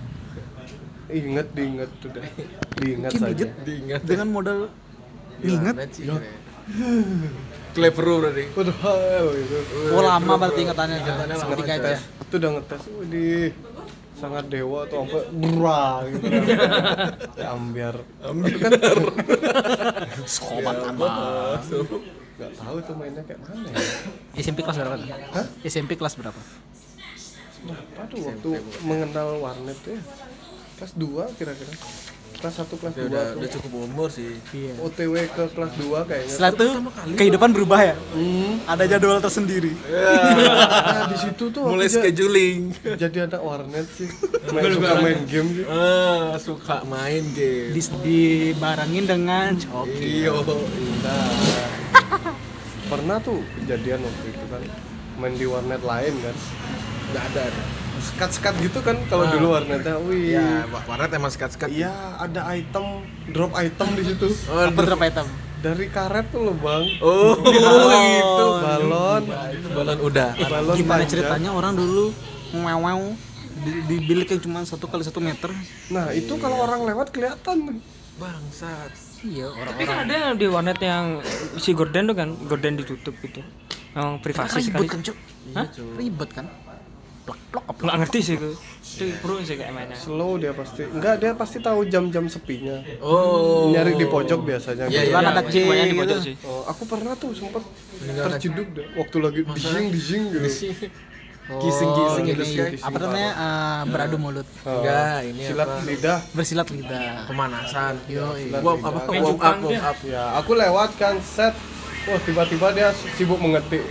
[1.12, 2.24] Ingat, diingat tuh deh.
[2.78, 3.46] Diingat Ki saja.
[3.64, 4.02] Diingat.
[4.02, 4.72] dengan modal
[5.42, 5.76] ingat.
[5.76, 6.02] Gimana, Ci?
[7.72, 8.44] Clever berarti.
[8.52, 9.58] Waduh, hal itu.
[9.92, 10.96] Oh lama berarti ingatannya.
[11.00, 11.84] Ingatannya lama, Seketika Cok.
[11.86, 12.00] aja.
[12.22, 13.50] Itu udah ngetes, waduh
[14.22, 16.26] sangat dewa tuh sampai brah gitu
[17.36, 18.70] ya ambiar Ambiar.
[20.30, 21.08] Sobat Ya, apa?
[22.38, 23.82] nggak tahu tuh mainnya kayak mana ya
[24.38, 24.96] SMP kelas berapa?
[25.34, 25.46] Hah?
[25.62, 26.42] SMP kelas berapa?
[27.62, 28.50] Berapa tuh waktu
[28.82, 30.02] mengenal warnet tuh ya?
[30.78, 31.74] Kelas 2 kira-kira.
[32.42, 34.34] Kelas 1 kelas 2 Dia udah udah cukup umur sih.
[34.50, 34.74] Iya.
[34.82, 36.34] OTW ke kelas 2 kayaknya.
[36.34, 36.68] Setelah itu
[37.14, 37.96] kehidupan berubah ya.
[38.18, 38.58] Hmm.
[38.66, 39.78] Ada jadwal tersendiri.
[39.78, 42.74] Nah, di situ tuh Mulai scheduling.
[42.98, 44.10] jadi anak warnet sih.
[44.50, 45.66] Main suka main game sih.
[45.70, 47.78] Ah, suka main game.
[47.78, 50.26] Di, dibarengin dengan coki.
[50.26, 50.42] Iyo.
[51.06, 51.30] Nah,
[52.90, 54.62] pernah tuh kejadian waktu itu kan
[55.22, 56.36] main di warnet lain kan.
[57.14, 57.46] Enggak ada.
[58.04, 59.32] Sekat-sekat gitu kan kalau Ah.
[59.32, 59.96] dulu warnetnya.
[60.02, 60.34] Wih.
[60.34, 61.70] Iya, warnet emang sekat-sekat.
[61.70, 64.28] Iya, ada item, drop item di situ.
[64.48, 65.28] Oh, Apa berapa item?
[65.62, 66.82] Dari karet tuh loh, Bang.
[67.00, 68.46] Oh, gitu.
[68.60, 69.24] Balon.
[69.52, 70.30] Itu balon udah.
[70.36, 71.10] Balon Gimana panjang.
[71.12, 72.10] ceritanya orang dulu
[72.52, 73.14] ngeweng
[73.62, 75.54] di, di bilik yang cuma satu kali satu meter.
[75.88, 77.78] Nah, itu kalau orang lewat kelihatan.
[78.18, 78.90] Bangsat.
[79.22, 81.22] Iya tapi kan ada yang di warnet yang
[81.56, 83.46] si gorden tuh kan gorden ditutup gitu
[83.94, 85.18] memang privasi sekali Ribet kan cuk?
[85.54, 85.68] Hah?
[85.94, 86.46] Ribet kan?
[87.22, 87.84] Plak plak plak.
[87.86, 88.54] nggak ngerti sih gue
[88.92, 90.84] itu pro sih kayak mainnya Slow dia pasti.
[90.84, 92.84] Enggak, dia pasti tahu jam-jam sepinya.
[93.00, 93.72] Oh.
[93.72, 94.86] Nyari di pojok biasanya.
[94.92, 95.16] Iya, iya.
[95.16, 96.28] ada masih banyak di pojok gitu.
[96.28, 98.36] sih Oh, aku pernah tuh Meninggalkan.
[98.36, 100.50] terciduk deh waktu lagi dijing dijing gitu.
[101.52, 102.82] Gising-gising Oh, gitu ini, guys.
[102.86, 103.32] Apa namanya?
[103.34, 104.48] eh, beradu mulut.
[104.64, 105.84] Oh, Enggak, ini silat apa?
[105.84, 106.20] lidah.
[106.32, 107.28] Bersilat lidah.
[107.28, 107.94] Pemanasan.
[108.08, 108.24] Yo.
[108.62, 109.00] Warm apa?
[109.04, 109.98] Warm jungkang up, warm up.
[110.06, 111.52] Ya, aku lewat kan set.
[112.08, 113.84] Wah, tiba-tiba dia sibuk mengetik.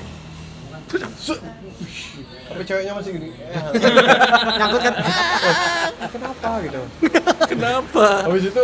[2.50, 3.28] Tapi ceweknya masih gini.
[3.30, 3.62] Eh,
[4.58, 4.94] Nyangkut kan?
[6.10, 6.80] Kenapa gitu?
[7.46, 8.06] Kenapa?
[8.26, 8.62] Habis itu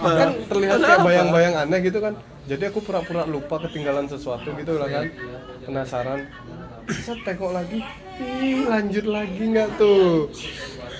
[0.00, 2.16] kan terlihat kayak bayang-bayang aneh gitu kan.
[2.48, 5.04] Jadi aku pura-pura lupa ketinggalan sesuatu gitu lah kan.
[5.68, 6.24] Penasaran.
[6.88, 7.84] Set tengok lagi.
[8.16, 10.32] Ih, lanjut lagi nggak tuh?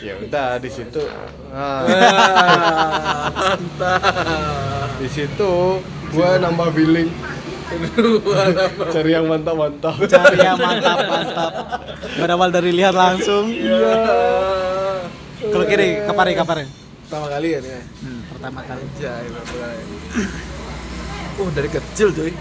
[0.05, 1.01] Ya udah di situ.
[1.49, 1.88] Ah,
[5.01, 5.81] di situ
[6.12, 7.09] gua nambah billing.
[8.94, 9.94] Cari yang mantap-mantap.
[10.07, 11.52] Cari yang mantap mantap.
[12.16, 13.50] Berawal dari lihat langsung.
[13.50, 13.96] Iya.
[15.50, 16.64] Kalau kiri, kapare kapare.
[17.07, 17.83] Pertama kali ya nih.
[18.02, 18.83] Hmm, pertama kali.
[18.98, 19.29] Kali.
[21.37, 22.33] Oh, dari kecil cuy.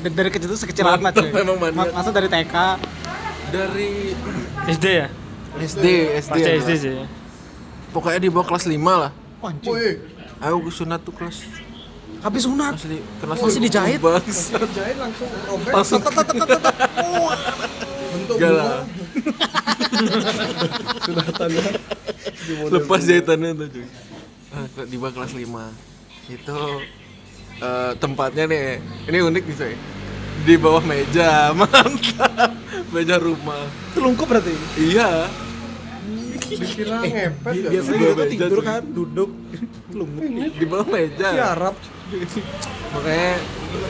[0.00, 2.56] dari, dari kecil itu sekecil apa Mantap, cuy memang masa dari TK
[3.52, 4.16] Dari
[4.72, 5.12] SD ya
[5.60, 5.84] SD,
[6.16, 6.32] SD.
[6.32, 6.96] pasti ya, SD sih
[7.92, 9.12] Pokoknya di bawah kelas 5 lah.
[9.44, 9.68] Anjing.
[9.68, 10.00] Wih,
[10.40, 11.44] Aku sunat tuh kelas
[12.18, 13.98] habis sunat kelas li, kelas Masih dijahit?
[13.98, 14.58] Bangsa.
[14.68, 15.72] jahit langsung robek.
[15.72, 16.00] Langsung
[18.08, 18.50] Bentuk Gak bunga.
[18.54, 18.80] lah.
[21.04, 21.64] Sunatannya
[22.70, 23.86] Lepas jahitannya tuh cuy.
[24.48, 25.44] Ah, di bawah kelas 5
[26.30, 26.58] Itu
[27.58, 28.62] eh, tempatnya nih,
[29.06, 29.74] ini unik nih coy.
[30.40, 32.52] Di bawah meja, mantap.
[32.88, 33.66] Meja rumah.
[33.90, 35.28] itu lungkup berarti Iya.
[36.40, 37.68] Dikira ngepet ya.
[37.70, 39.30] biasanya kita tidur kan duduk
[39.90, 40.22] lungkup
[40.54, 41.28] Di bawah meja.
[41.30, 41.74] Tiarap.
[42.88, 43.32] Makanya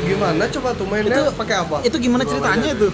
[0.00, 1.76] Gimana coba tuh mainnya Itu- pakai apa?
[1.82, 2.88] itu gimana ceritanya itu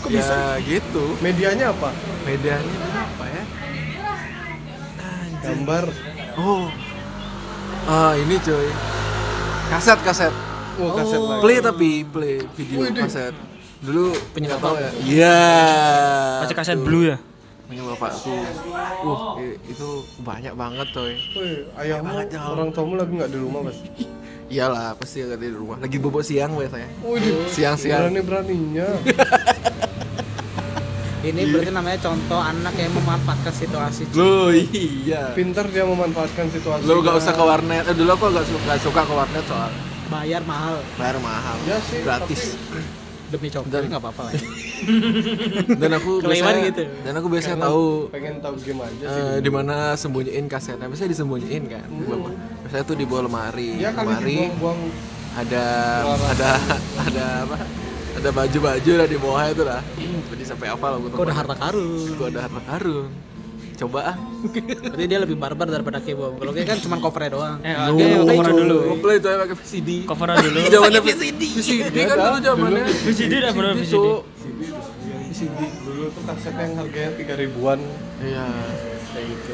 [0.00, 0.36] Kok ya bisa?
[0.62, 1.04] gitu.
[1.20, 1.92] Medianya apa?
[2.24, 3.42] Medianya apa ya?
[5.40, 5.84] Gambar.
[6.36, 6.68] Oh.
[7.84, 8.68] Ah, ini coy.
[9.68, 10.32] Kaset kaset.
[10.76, 11.40] Oh, kaset lagi.
[11.40, 13.36] Play tapi play video kaset.
[13.80, 14.90] Dulu Punya tahu ya.
[15.00, 15.38] Iya.
[16.40, 16.84] masih kaset Tuh.
[16.84, 17.16] blue ya
[17.70, 18.34] Punya bapakku.
[19.06, 19.88] Uh, itu
[20.26, 21.14] banyak banget coy.
[21.38, 22.50] Wih, ayahmu Banget, jauh.
[22.58, 23.78] orang tuamu lagi nggak di rumah mas.
[24.50, 25.78] Iyalah, pasti ada di rumah.
[25.78, 26.90] Lagi bobo siang biasanya.
[27.54, 28.10] Siang-siang.
[28.10, 28.82] berani beraninya.
[31.30, 34.18] ini berarti namanya contoh anak yang memanfaatkan situasi cuy.
[34.18, 35.30] Lo iya.
[35.38, 36.90] Pinter dia memanfaatkan situasi.
[36.90, 37.86] Lo gak usah ke warnet.
[37.86, 39.70] Eh, dulu aku gak suka, gak suka ke warnet soal
[40.10, 41.54] bayar mahal bayar mahal.
[41.70, 42.58] Ya sih, Gratis.
[43.30, 44.42] Demi coklat Dan- nggak apa-apa lah ya.
[45.80, 46.82] Dan aku biasanya, gitu.
[47.04, 49.22] dan aku biasanya Karena tahu pengen tahu aja sih.
[49.22, 50.86] eh, di mana sembunyiin kasetnya.
[50.88, 51.86] Biasanya disembunyiin kan.
[52.64, 53.76] Biasanya tuh di bawah lemari.
[53.76, 54.80] ya lemari dibuang-buang.
[55.36, 55.64] ada
[56.26, 56.48] ada
[56.98, 57.56] ada apa?
[58.10, 59.80] Ada baju-baju lah di bawahnya tuh lah.
[60.32, 63.08] Jadi sampai hafal aku kok udah harta karun Gua ada harta karun.
[63.80, 64.16] Coba ah.
[64.84, 68.54] berarti dia lebih barbar daripada kebom kalau kayak kan cuma covernya doang eh oke coveran
[68.54, 69.90] dulu Komplain tuh pakai VCD.
[70.04, 71.42] coveran dulu Zamannya VCD.
[71.50, 72.84] VCD kan dulu zamannya.
[73.02, 74.06] VCD dah bener VCD.
[75.30, 77.78] VCD dulu tuh kaset yang harganya tiga ribuan
[78.20, 78.44] Iya.
[79.10, 79.52] kayak gitu.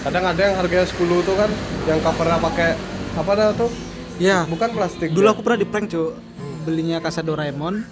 [0.00, 1.50] Kadang ada yang harganya 10 tuh kan,
[1.84, 2.70] yang covernya pakai
[3.12, 3.70] apa dah tuh?
[4.16, 5.10] ya Bukan plastik.
[5.10, 5.32] dulu ya.
[5.32, 6.12] aku pernah di prank cuy
[6.62, 7.82] belinya kaset Doraemon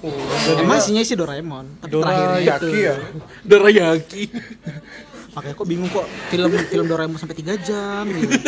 [0.00, 0.14] Oh,
[0.56, 2.94] emang isinya isi Doraemon tapi Dora terakhirnya itu Yaki ya.
[3.50, 4.22] Dorayaki.
[5.28, 8.34] makanya kok bingung kok film film Doraemon sampai 3 jam gitu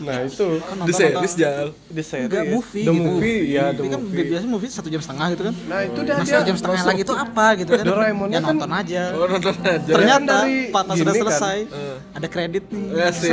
[0.00, 1.76] Nah itu kan The series jal.
[1.84, 2.24] di series.
[2.26, 3.02] Enggak, movie The gitu.
[3.02, 4.24] movie, ya the Tapi kan movie.
[4.24, 6.80] biasanya movie satu jam setengah gitu kan Nah itu dah Nah, dia satu jam setengah
[6.86, 9.90] lagi itu apa gitu kan Doraemonnya ya kan- nonton aja Oh nonton aja.
[9.90, 11.14] ternyata dari pas sudah gini kan.
[11.22, 11.96] selesai Eh.
[12.12, 13.32] ada kredit nih Ya sih.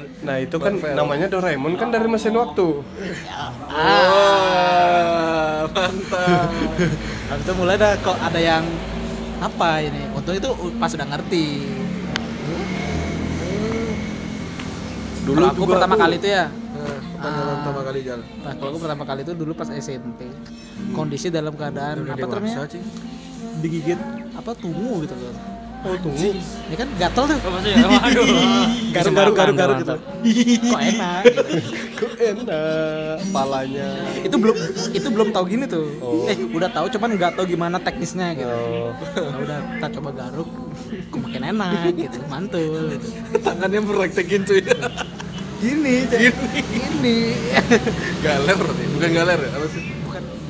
[0.00, 2.80] Eh, Nah itu kan namanya Doraemon kan dari mesin waktu.
[3.68, 6.48] Wah, mantap.
[7.30, 8.64] Habis itu mulai dah kok ada yang
[9.38, 10.02] apa ini?
[10.12, 11.46] Untung itu pas udah ngerti.
[15.24, 16.44] Dulu aku pertama aku- kali itu ya.
[16.50, 18.24] Nah, pertama pertama kali jalan.
[18.40, 20.20] nah kalau aku pertama kali itu dulu pas SMP
[20.90, 22.66] kondisi dalam keadaan Udah apa namanya
[23.60, 24.00] digigit.
[24.32, 26.28] Apa tungu gitu loh Oh tunggu.
[26.68, 28.26] ini kan gatel tuh oh maksudnya waduh
[28.92, 29.94] garu garu garu garu gitu
[30.68, 31.22] kok enak.
[31.96, 33.88] Kok enak palanya.
[34.20, 34.56] itu belum
[34.92, 35.88] itu belum tahu gini tuh
[36.28, 38.92] eh udah tahu cuman nggak tahu gimana teknisnya gitu Oh.
[39.16, 40.48] Nah, udah kita coba garuk
[41.08, 43.06] kok makin enak gitu mantul gitu.
[43.40, 44.60] Tangannya praktekin cuy.
[45.60, 46.20] gini Cak.
[46.68, 47.18] gini
[48.24, 48.58] galer.
[48.96, 49.50] Bukan galer ya?
[49.52, 49.82] Apa sih?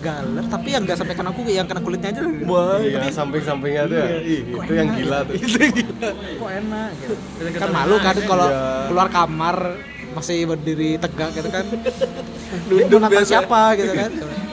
[0.01, 3.97] Galer tapi yang nggak sampai kena kuku yang kena kulitnya aja Wah, Iya samping-sampingnya tuh
[3.97, 4.07] ya.
[4.19, 5.35] Ih, itu yang gila tuh.
[5.37, 7.15] kok enak gitu.
[7.55, 8.65] Kan malu kan kalau Iya.
[8.89, 9.57] keluar kamar
[10.11, 11.65] masih berdiri tegak gitu kan.
[12.69, 13.31] Duduk nonton biasa.
[13.31, 14.11] siapa gitu kan.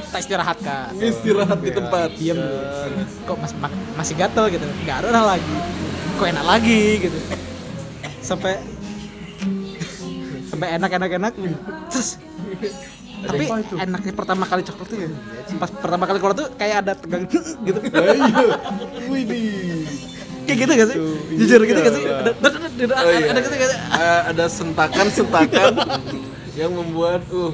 [0.07, 2.09] Kita istirahat kan Istirahat di tempat.
[2.13, 2.59] diam dulu.
[3.25, 3.55] Kok masih
[3.95, 4.65] masih gatel gitu.
[4.83, 5.55] Nggak ada lagi.
[6.15, 7.17] Kok enak lagi gitu.
[8.21, 8.59] Sampai
[10.49, 11.33] sampai enak enak enak
[11.87, 12.17] terus
[13.25, 13.75] tapi itu?
[13.77, 15.09] enaknya pertama kali coklat tuh ya
[15.57, 17.23] pas pertama kali keluar tuh kayak ada tegang
[17.67, 18.45] gitu iya.
[19.09, 19.85] Widih.
[20.45, 22.15] kayak gitu gak sih Tuh, jujur gitu gak sih iya.
[22.21, 23.41] ada ada, ada, Oh, iya.
[23.41, 25.73] gitu gak sih Eh, ada sentakan-sentakan
[26.53, 27.51] yang membuat uh,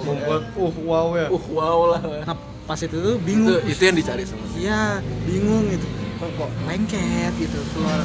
[0.00, 1.26] Membuat uh wow ya.
[1.28, 2.00] uh wow lah.
[2.24, 2.36] nah
[2.66, 4.46] pas itu tuh Itu bingung itu yang dicari semua.
[4.58, 5.86] iya bingung gitu
[6.18, 8.00] kok, kok lengket gitu keluar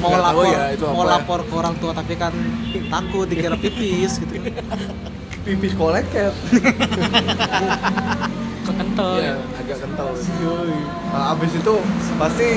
[0.00, 1.12] mau lapor ya itu mau apa.
[1.20, 2.32] lapor ke orang tua tapi kan
[2.88, 4.34] takut dikira pipis gitu
[5.44, 6.32] Pipis koleket.
[8.70, 10.08] kekental Iya, agak kental.
[10.14, 10.78] Yoi.
[11.10, 11.74] Nah, abis itu
[12.20, 12.48] pasti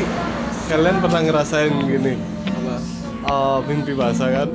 [0.69, 2.13] kalian pernah ngerasain gini.
[2.47, 2.75] Apa?
[3.23, 4.49] eh, mimpi basah kan?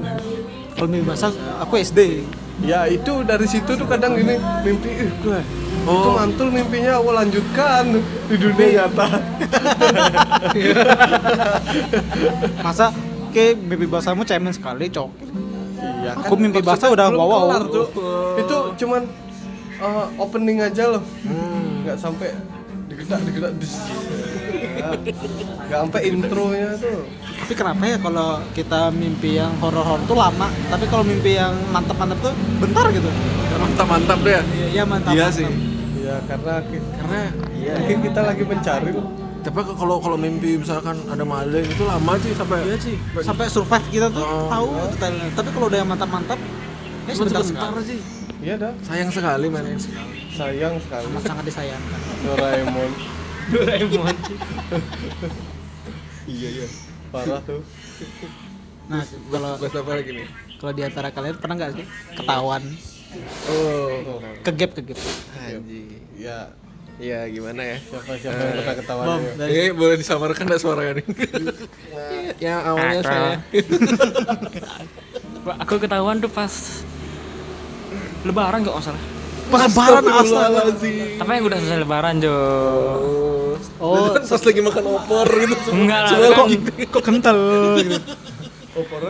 [0.79, 2.23] kalau mimpi basah aku SD
[2.59, 4.35] Ya itu dari situ tuh kadang gini
[4.67, 5.41] mimpi ih gue
[5.89, 9.09] itu mantul mimpinya aku lanjutkan di dunia nyata.
[12.67, 12.91] masa
[13.31, 15.07] ke mimpi basahmu cemen sekali cok
[15.79, 18.39] Iya Aku mimpi basah udah belum wow, wow.
[18.39, 19.03] Itu cuman
[19.79, 21.03] eh, opening aja loh.
[21.85, 22.35] Nggak sampai
[22.89, 23.75] digedak digedak dis
[24.79, 24.95] Ya,
[25.67, 27.03] nggak sampai intronya tuh.
[27.39, 32.19] Tapi kenapa ya kalau kita mimpi yang horor-horor tuh lama, tapi kalau mimpi yang mantap-mantap
[32.23, 33.11] tuh bentar gitu.
[33.59, 35.13] mantap-mantap deh Iya, iya mantap.
[35.19, 35.47] iya sih.
[35.99, 36.63] Ya karena
[36.95, 37.21] karena
[37.75, 38.91] mungkin kita lagi mencari.
[38.95, 42.97] loh tapi kalau kalau mimpi misalkan ada maling itu lama sih sampai Iya sih.
[43.21, 44.49] Sampai survive kita tuh Oh.
[44.51, 45.29] tahu detailnya.
[45.33, 46.39] Tapi kalau udah yang mantap-mantap,
[47.07, 47.87] ya sebentar sebentar sekali.
[47.87, 48.01] sih.
[48.39, 48.73] Iya dah.
[48.83, 49.65] Sayang sekali man
[50.31, 51.05] sayang sekali.
[51.11, 52.01] Amat sangat disayangkan.
[52.23, 52.91] Doraemon.
[53.53, 54.17] Doraemon.
[56.29, 56.67] Iya iya.
[57.09, 57.65] Parah tuh.
[58.89, 59.01] Nah,
[59.33, 60.29] kalau apa lagi nih?
[60.59, 62.63] kalau di antara kalian pernah nggak sih ketahuan?
[63.49, 64.21] Oh.
[64.45, 64.77] Kegap.
[64.77, 64.99] Kegap?
[65.41, 65.89] anjing.
[66.21, 66.53] Ya
[66.99, 67.77] ya gimana ya?
[67.79, 69.33] Siapa siapa yang pernah ketahuan Bom, ya?
[69.39, 71.07] dari ini boleh disamarkan nggak suaranya nih
[72.51, 73.37] ya awalnya saya.
[75.63, 76.53] Aku ketahuan tuh pas
[78.27, 79.03] lebaran kok nggak salah.
[79.49, 80.21] Pas lebaran astaga.
[80.21, 81.19] Astagfirullahaladzim.
[81.23, 82.37] tapi yang udah selesai lebaran jo.
[83.79, 85.71] Oh, pas lagi makan opor gitu.
[85.71, 86.47] Enggak lah kan,
[86.91, 87.39] kok kental
[87.79, 87.95] gitu.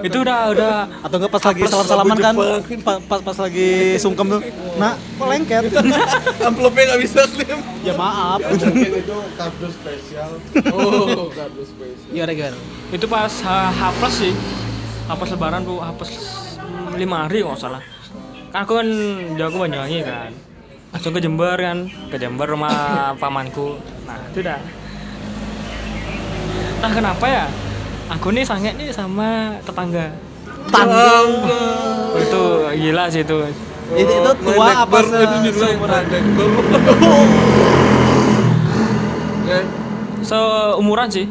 [0.04, 0.74] Itu udah udah.
[1.04, 2.34] Atau enggak pas lagi Pas salam-salaman lagu kan?
[3.06, 4.40] Pas pas lagi sungkem tuh.
[4.80, 5.62] Nah, kok lengket?
[6.48, 8.40] amplopnya nggak bisa slim ya maaf.
[8.42, 10.30] itu kardus spesial
[10.72, 12.58] oh kado spesial Gimana gimana?
[12.92, 14.34] itu pas H, H plus sih.
[15.08, 16.12] H plus lebaran tuh H plus
[16.58, 17.82] mm, lima hari nggak salah.
[18.48, 18.88] Kan aku kan
[19.36, 20.32] jago Banyuwangi kan.
[20.88, 21.78] Langsung ke Jember kan.
[22.08, 23.76] Ke Jember rumah pamanku.
[24.08, 24.60] Nah itu dah.
[26.78, 27.44] Nah kenapa ya
[28.08, 30.10] aku nih sange nih sama tetangga
[30.68, 31.48] Tanggung.
[31.48, 32.42] Oh, itu
[32.78, 33.34] gila sih itu
[33.90, 36.02] Itu itu tua apa se- seumuran?
[36.04, 36.22] Kan?
[40.20, 41.26] seumuran sih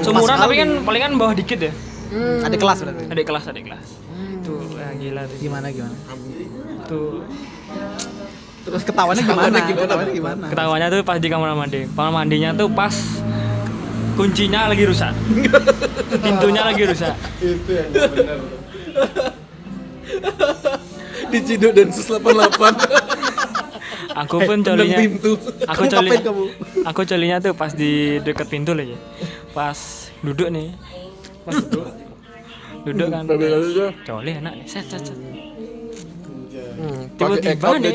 [0.00, 1.72] seumuran Pas tapi kan paling kan bawah dikit ya
[2.44, 3.02] Ada kelas berarti.
[3.08, 3.86] adik kelas adik kelas
[4.42, 5.94] tuh ya, gila tuh Gimana gimana?
[6.84, 7.24] tuh
[8.62, 9.58] Terus ketawanya gimana?
[9.58, 10.44] Ketawanya gimana?
[10.46, 12.92] ketawanya tuh pas di kamar mandi kamar mandinya tuh pas
[14.16, 15.12] kuncinya lagi rusak.
[16.24, 17.14] Pintunya lagi rusak.
[17.40, 18.60] Itu yang benar tuh.
[21.32, 22.20] di Ciduk Densus 88
[24.12, 25.32] aku pun colinya pintu.
[25.64, 26.10] aku coli
[26.84, 28.96] aku colinya tuh pas di deket pintu lagi.
[29.56, 29.78] Pas
[30.20, 30.76] duduk nih.
[31.48, 31.86] Pas duduk?
[32.84, 33.24] Duduk kan.
[34.04, 34.66] Coli enak nih.
[34.68, 35.16] Set set set.
[36.72, 37.94] Hmm, tiba-tiba nih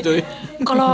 [0.64, 0.90] kalau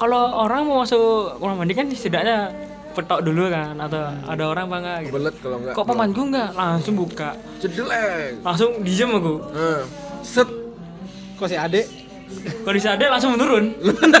[0.00, 2.50] kalau orang mau masuk kamar mandi kan setidaknya
[2.98, 5.14] petok dulu kan atau ada orang apa enggak gitu.
[5.14, 6.50] belet kalau nggak kok pamanku enggak.
[6.58, 7.30] langsung buka.
[7.62, 9.34] Jedeleng langsung diem aku.
[9.54, 9.82] Nah,
[10.26, 10.48] set.
[11.38, 11.82] Kok si Ade?
[12.66, 13.70] Kondisi ada langsung menurun.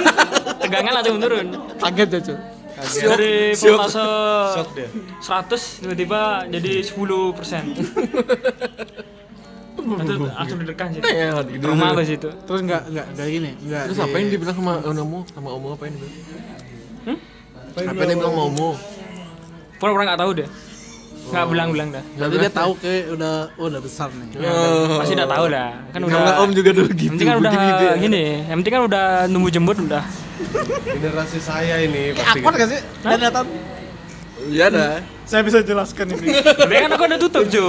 [0.62, 1.46] Tegangan langsung menurun.
[1.82, 2.38] Kaget ya, cuy.
[2.78, 4.86] dari dia.
[5.18, 7.62] 100 tiba-tiba jadi 10 persen.
[9.78, 11.02] Itu langsung deg-degan sih.
[11.02, 12.30] Ya gitu rumah aku situ.
[12.30, 13.82] Terus enggak enggak enggak gini, enggak.
[13.90, 16.57] terus apa yang dibilang sama onomu sama omu apa yang dibilang
[17.68, 18.70] apa yang dibilang sama omu
[19.78, 20.48] pura-pura nggak tahu deh
[21.28, 22.04] nggak bilang-bilang dah.
[22.16, 24.28] Berarti dia tahu kayak udah oh, udah besar nih.
[24.96, 25.70] pasti udah tahu dah.
[25.92, 27.92] Kan udah Karena om juga dulu yang gitu penting kan udah dia.
[28.00, 30.04] gini yang penting kan udah numbuh jembut udah.
[30.88, 32.80] Generasi saya ini pasti akun gak sih?
[33.04, 33.46] Dan datang.
[34.48, 35.04] iya dah.
[35.28, 36.40] Saya bisa jelaskan ini.
[36.40, 37.66] tapi kan aku udah tutup cu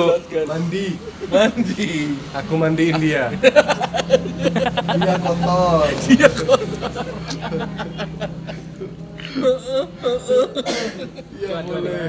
[0.48, 0.96] mandi.
[1.28, 2.16] Mandi.
[2.32, 3.28] Aku mandiin dia
[5.04, 5.84] dia kotor
[11.39, 12.08] Iya boleh.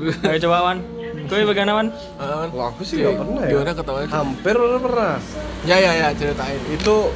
[0.00, 0.78] ayo coba wan
[1.30, 1.88] Kowe bagaimana wan.
[2.50, 3.50] Wah, aku sih nggak pernah ya.
[3.54, 4.08] Gimana ketawanya?
[4.10, 5.14] Hampir pernah.
[5.62, 6.58] Ya ya ya ceritain.
[6.74, 7.14] Itu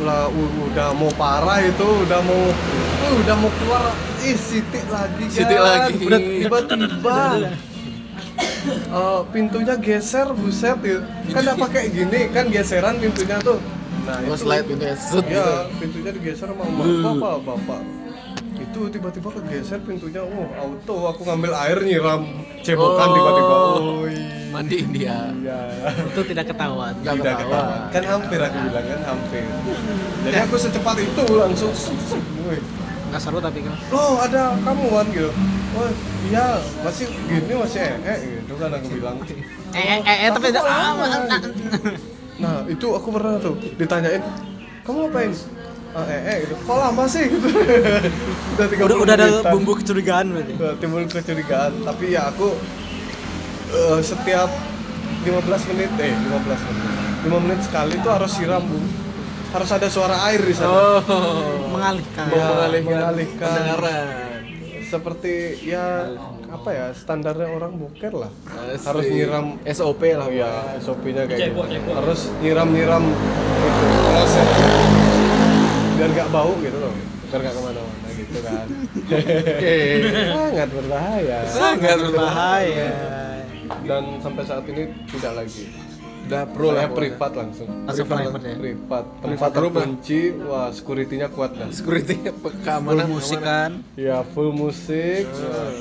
[0.00, 3.92] lah udah mau parah itu, udah mau uh, udah mau keluar
[4.24, 5.36] ih sitik lagi kan.
[5.36, 5.92] Sitik lagi.
[6.08, 7.18] Udah tiba-tiba
[8.88, 11.04] eh, pintunya geser buset gitu.
[11.36, 13.60] Kan udah pakai gini kan geseran pintunya tuh.
[14.10, 15.22] Nah, Oh slide pintunya set.
[15.24, 17.80] Ya, pintunya digeser sama bapak, bapak, bapak.
[18.58, 22.22] Itu tiba-tiba kegeser pintunya, oh auto, aku ngambil air nyiram
[22.60, 23.14] cebokan Oh.
[23.14, 23.56] tiba-tiba.
[23.56, 24.02] Oh,
[24.50, 25.30] Mandiin dia.
[25.38, 25.58] iya.
[26.10, 26.90] Itu tidak ketahuan.
[26.98, 27.54] Nggak Tidak ketawa.
[27.54, 27.80] ketahuan.
[27.94, 29.44] Kan hampir aku bilang kan hampir.
[30.26, 31.70] Jadi aku secepat itu langsung
[32.42, 32.58] Woi,
[33.06, 33.78] Enggak seru tapi kan.
[33.94, 35.30] Loh ada kamu Wan gitu
[35.70, 35.86] Oh
[36.26, 39.22] iya masih gini masih eh, gitu kan aku bilang
[39.70, 40.98] Eh eh eh, tapi ada ah,
[42.40, 44.22] Nah itu aku pernah tuh ditanyain
[44.82, 45.32] Kamu ngapain?
[45.90, 47.24] Ah, eh, eh gitu Kok lama sih?
[47.26, 47.48] Gitu.
[48.56, 49.52] udah 30 udah udah ada menitan.
[49.52, 50.52] bumbu kecurigaan berarti.
[50.56, 52.48] Udah timbul kecurigaan Tapi ya aku
[53.70, 54.50] eh, setiap
[55.20, 56.84] 15 menit eh 15 menit
[57.28, 58.80] 5 menit sekali tuh harus siram bu
[59.50, 61.02] harus ada suara air di sana Oh.
[61.70, 62.26] Mengalihkan.
[62.30, 63.50] Ya, mengalihkan mengalihkan.
[63.50, 64.06] pendengaran.
[64.86, 65.34] seperti
[65.66, 66.06] ya
[66.50, 68.32] apa ya standarnya orang boker lah.
[68.50, 68.86] Asik.
[68.90, 70.50] harus nyiram SOP lah oh ya
[70.82, 71.90] SOP-nya kayak gitu.
[71.94, 74.48] harus nyiram nyiram itu kloset
[76.30, 76.94] bau gitu loh.
[77.30, 78.66] Biar nggak ke mana-mana gitu kan.
[80.34, 81.38] Sangat berbahaya.
[81.46, 82.90] Sangat Bahaya.
[83.86, 85.70] dan sampai saat ini tidak lagi
[86.30, 87.66] udah pro lah privat langsung.
[87.66, 88.06] Langsung.
[88.06, 88.56] private ya?
[88.62, 91.68] privat tempat terkunci wah security-nya kuat dah.
[91.74, 93.82] Security Full keamanan musik kan.
[93.98, 95.26] ya full musik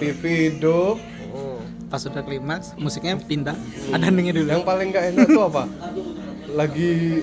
[0.02, 0.98] TV hidup.
[1.30, 1.62] Oh.
[1.86, 3.54] Pas udah klimaks, musiknya pindah.
[3.94, 4.50] Ada endingnya dulu.
[4.50, 5.64] yang paling nggak enak tuh apa?
[6.58, 7.22] Lagi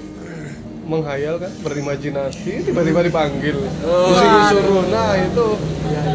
[0.87, 3.59] menghayal kan berimajinasi tiba-tiba dipanggil.
[3.83, 5.49] Disuruh suruh nah itu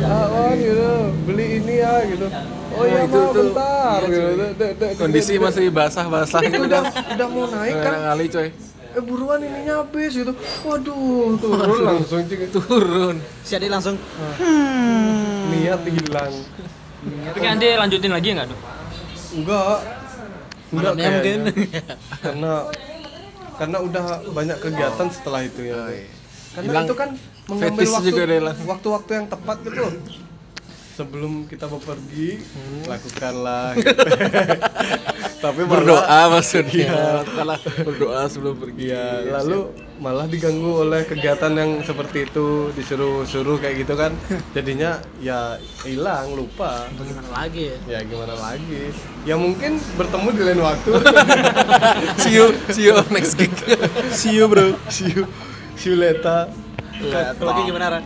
[0.08, 0.92] ah, oh gitu.
[1.28, 2.28] Beli ini ya gitu
[2.72, 3.44] oh iya itu mau tuh.
[3.52, 4.00] bentar.
[4.08, 7.94] Iya, gitu kondisi masih basah-basah itu udah udah mau naik kan?
[8.16, 8.50] Kali coy
[8.92, 10.34] eh buruan ininya habis gitu.
[10.68, 13.16] Waduh turun langsung cik turun.
[13.48, 13.96] Si Adi langsung
[15.48, 16.34] niat hilang.
[17.02, 18.60] Tapi nanti lanjutin lagi nggak tuh?
[19.32, 19.80] enggak.
[20.72, 21.40] Enggak mungkin.
[21.48, 21.84] kayaknya.
[22.20, 22.54] karena
[23.56, 24.04] karena udah
[24.34, 26.10] banyak kegiatan setelah itu ya Oh, iya.
[26.52, 27.10] karena Hilang itu kan
[27.48, 28.12] mengambil waktu
[28.68, 29.84] waktu-waktu yang tepat gitu
[30.92, 32.84] sebelum kita bepergi Hmm.
[32.86, 33.74] lakukanlah
[35.44, 37.26] tapi malah- berdoa maksudnya.
[37.26, 38.94] Kalah berdoa sebelum pergi.
[38.94, 44.14] Ya lalu malah diganggu oleh kegiatan yang seperti itu disuruh-suruh kayak gitu kan.
[44.52, 46.86] Jadinya ya hilang lupa.
[46.94, 47.78] Bagaimana lagi ya?
[47.90, 48.94] ya gimana lagi?
[49.24, 50.92] Ya mungkin bertemu di lain waktu.
[52.22, 53.50] See you see you next gig.
[54.14, 54.78] See you bro.
[54.90, 55.26] See you.
[55.74, 56.54] See you later.
[57.42, 57.98] Lagi gimana?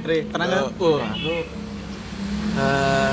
[0.00, 0.64] Re, pernah nggak?
[0.74, 1.44] Eh,
[2.60, 3.12] eh,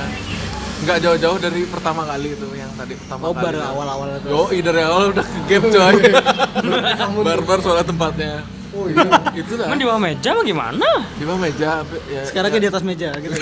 [0.78, 4.28] nggak jauh-jauh dari pertama kali itu yang tadi pertama Oh kali baru awal-awal itu.
[4.30, 5.96] Yo, dari awal udah ke game coy.
[7.28, 8.34] Barbar soalnya tempatnya.
[8.78, 9.66] oh iya Itu lah.
[9.72, 10.90] Emang di bawah meja apa gimana?
[11.18, 13.34] Di bawah meja ya, Sekarang kan di atas meja gitu.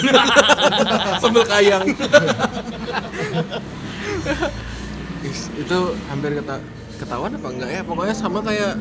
[1.23, 1.83] sambil kayang.
[5.25, 6.55] Is- itu hampir keta
[6.95, 7.81] ketahuan apa enggak ya?
[7.83, 8.79] Pokoknya sama kayak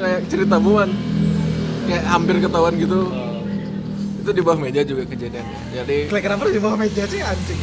[0.00, 0.88] kayak cerita buan.
[1.84, 3.00] Kayak hampir ketahuan gitu.
[4.30, 5.58] Itu di bawah meja juga kejadiannya.
[5.74, 7.58] Jadi Klik kenapa di bawah meja sih anjing?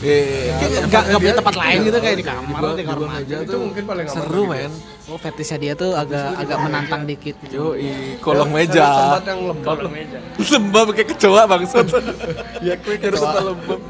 [0.00, 0.48] eh
[0.88, 3.60] Nggak nggak punya tempat lain gitu kayak di kamar di kamar bawah meja Itu tuh
[3.68, 4.52] mungkin paling seru gitu.
[4.56, 4.72] men.
[5.12, 7.36] Oh fetishnya dia tuh agak agak menantang dikit.
[7.52, 7.76] Yo,
[8.24, 8.88] kolong meja.
[8.88, 10.18] tempat yang lembab meja.
[10.40, 11.84] lembab kayak kecoa bangsat.
[12.64, 13.80] ya kue harus tak lembab.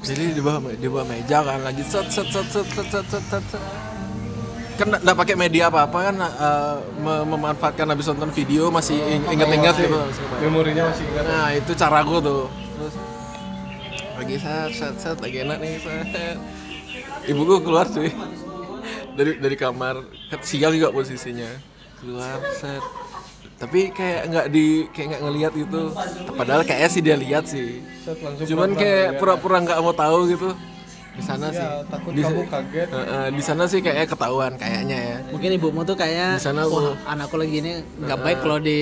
[0.00, 3.44] Jadi di bawah di bawah meja kan lagi set set set set set set set
[3.52, 3.93] set.
[4.74, 9.74] Kan nggak- pakai media apa-apa kan eh, me- memanfaatkan habis nonton video masih ing- inget-inget
[9.80, 9.98] gitu.
[10.42, 12.44] memorinya masih ingat Nah, itu caraku tuh.
[12.50, 12.94] Terus
[14.14, 16.36] lagi set set set lagi enak nih set.
[17.24, 18.10] Ibuku keluar cuy.
[19.14, 21.46] Dari dari kamar, Kan sial juga posisinya.
[21.96, 22.82] Keluar set.
[23.54, 25.82] Tapi kayak nggak di kayak nggak ngelihat gitu.
[26.34, 27.78] Padahal kayaknya sih dia lihat sih.
[28.44, 30.50] Cuman kayak pura-pura nggak mau tahu gitu.
[31.14, 31.66] Di sana Ya, sih.
[31.86, 32.88] takut Di- kamu kaget.
[32.90, 35.16] Heeh, di sana sih kayaknya ketahuan kayaknya ya.
[35.30, 38.80] Mungkin ibumu tuh kayaknya Di sana wah aku- anakku lagi ini nggak baik kalau di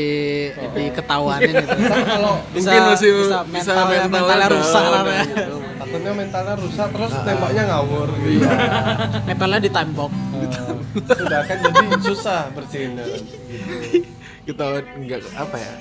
[0.72, 1.76] di ketahuanin gitu.
[2.16, 5.24] kalau Mungkin masih bisa bisa mentalnya, mentalnya mentalnya rusak kayak namanya.
[5.26, 5.56] gitu.
[5.74, 8.50] takutnya mentalnya rusak terus tembaknya ngawur gitu Iya.
[9.26, 10.12] Nempelnya di time box.
[10.12, 13.34] Nah, sudah kan jadi susah bersihinnya gitu.
[14.44, 15.72] ketahuan enggak apa ya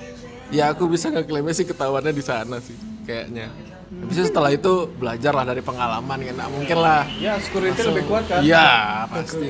[0.52, 3.48] ya aku bisa ngeklaimnya sih ketahuannya di sana sih kayaknya
[3.92, 6.34] Habis itu setelah itu belajar lah dari pengalaman kan.
[6.34, 8.40] Nggak mungkin lah ya security lebih kuat kan?
[8.40, 8.70] Iya
[9.06, 9.48] pasti.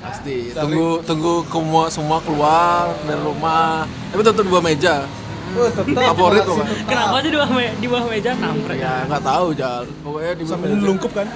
[0.00, 0.36] Pasti.
[0.54, 3.90] Tunggu tunggu semua semua keluar dari rumah.
[4.08, 5.02] Tapi tetap di bawah meja.
[5.50, 6.62] Oh, tetap favorit kok.
[6.86, 8.78] Kenapa sih di bawah, me- di bawah meja kampret?
[8.78, 9.82] ya nggak tahu jal.
[9.98, 10.86] Pokoknya di bawah Sambil meja.
[10.86, 11.28] lungkup kan?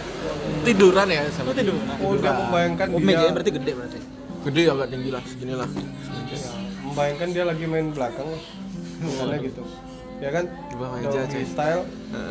[0.64, 1.84] tiduran ya sambil tiduran.
[1.98, 3.98] oh, udah membayangkan Oh dia mejanya berarti gede berarti.
[4.44, 5.68] gede agak tinggi lah segini lah
[6.84, 8.28] membayangkan dia lagi main belakang.
[8.96, 9.62] Misalnya gitu
[10.18, 10.44] ya kan?
[10.74, 11.44] Meja, Doggy cuy.
[11.44, 11.82] style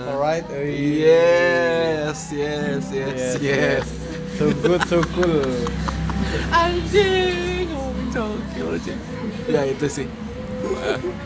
[0.08, 0.67] alright eh,
[1.04, 3.86] yes yes yes Yes, yes.
[4.36, 5.43] so good so cool.
[6.50, 7.69] Anjing
[8.10, 8.96] cokil aja
[9.46, 10.08] ya itu sih.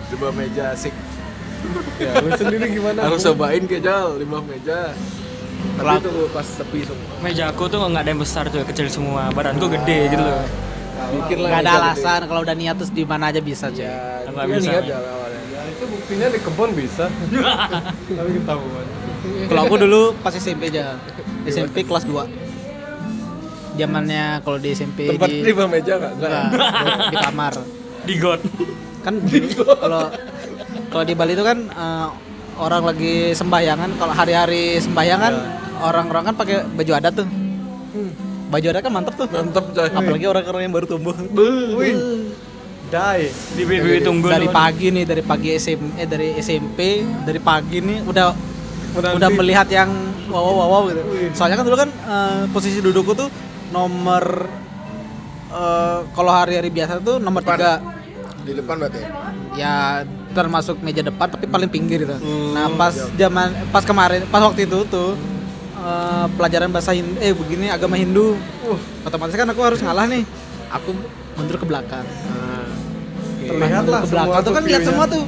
[0.10, 0.94] Di bawah meja asik.
[1.98, 4.92] Ya lu sendiri gimana harus cobain ke jal di bawah meja.
[5.78, 7.14] Tapi itu pas sepi semua.
[7.22, 9.30] Meja aku tuh nggak ada yang besar tuh, kecil semua.
[9.32, 10.42] Badanku gede gitu loh.
[11.08, 12.20] bikin Gak ada alasan.
[12.26, 13.86] Kalau udah niat terus di mana aja bisa cuy.
[14.28, 14.70] Nggak Dia bisa.
[14.70, 14.84] niat
[16.08, 17.12] buktinya di kebun bisa
[18.16, 18.88] tapi ketahuan
[19.52, 20.96] Kalau aku dulu pas SMP aja.
[21.44, 23.76] SMP kelas 2.
[23.76, 26.14] Zamannya kalau di SMP tempat di di bawah meja nggak
[27.12, 27.54] di kamar.
[28.08, 28.40] Di got.
[29.04, 29.20] Kan
[29.60, 30.08] kalau
[30.88, 32.08] kalau di Bali itu kan eh,
[32.56, 35.34] orang lagi sembahyangan, kalau hari-hari sembahyangan
[35.84, 37.28] orang-orang kan pakai baju adat tuh.
[38.48, 39.28] Baju adat kan mantep tuh.
[39.28, 41.16] mantep coy Apalagi orang-orang yang baru tumbuh.
[41.76, 41.96] wih
[42.88, 47.78] die Di BBB tunggu dari pagi nih, dari pagi SM, eh dari SMP, dari pagi
[47.84, 48.28] nih udah
[48.96, 49.16] Menanti.
[49.20, 49.90] udah melihat yang
[50.32, 51.02] wow wow wow gitu.
[51.36, 53.30] Soalnya kan dulu kan eh, posisi dudukku tuh
[53.70, 54.24] nomor
[55.52, 57.58] eh, kalau hari-hari biasa tuh nomor Depan.
[57.60, 57.72] tiga
[58.48, 59.04] di depan berarti
[59.60, 60.08] ya?
[60.32, 62.16] termasuk meja depan tapi paling pinggir gitu.
[62.16, 65.18] Hmm, nah pas zaman pas kemarin pas waktu itu tuh
[65.76, 68.40] eh, pelajaran bahasa Hindu eh begini agama Hindu.
[68.64, 70.24] Uh, otomatis kan aku harus ngalah nih.
[70.68, 70.92] Aku
[71.38, 72.04] mundur ke belakang.
[73.48, 74.90] Terlihat Mundur lah ke belakang semua tuh kan lihat view-nya.
[74.90, 75.24] semua tuh.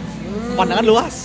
[0.49, 1.15] Pandangan luas.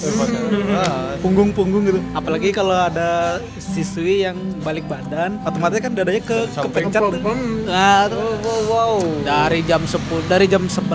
[0.70, 1.98] Ah, Punggung-punggung gitu.
[2.12, 3.10] Apalagi kalau ada
[3.56, 7.02] siswi yang balik badan, otomatis kan dadanya ke kepencet.
[7.02, 7.18] tuh.
[7.64, 8.06] Nah,
[8.38, 10.86] wow wow dari jam 10 dari jam 11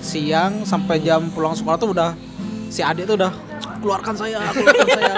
[0.00, 2.14] siang sampai jam pulang sekolah tuh udah
[2.68, 3.32] si adik tuh udah
[3.78, 5.14] keluarkan saya keluarkan saya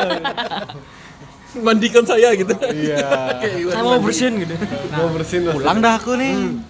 [1.66, 2.54] Mandikan saya gitu.
[2.70, 3.06] iya
[3.70, 4.54] Saya mau bersihin gitu.
[4.92, 6.62] mau bersihin pulang dah aku nih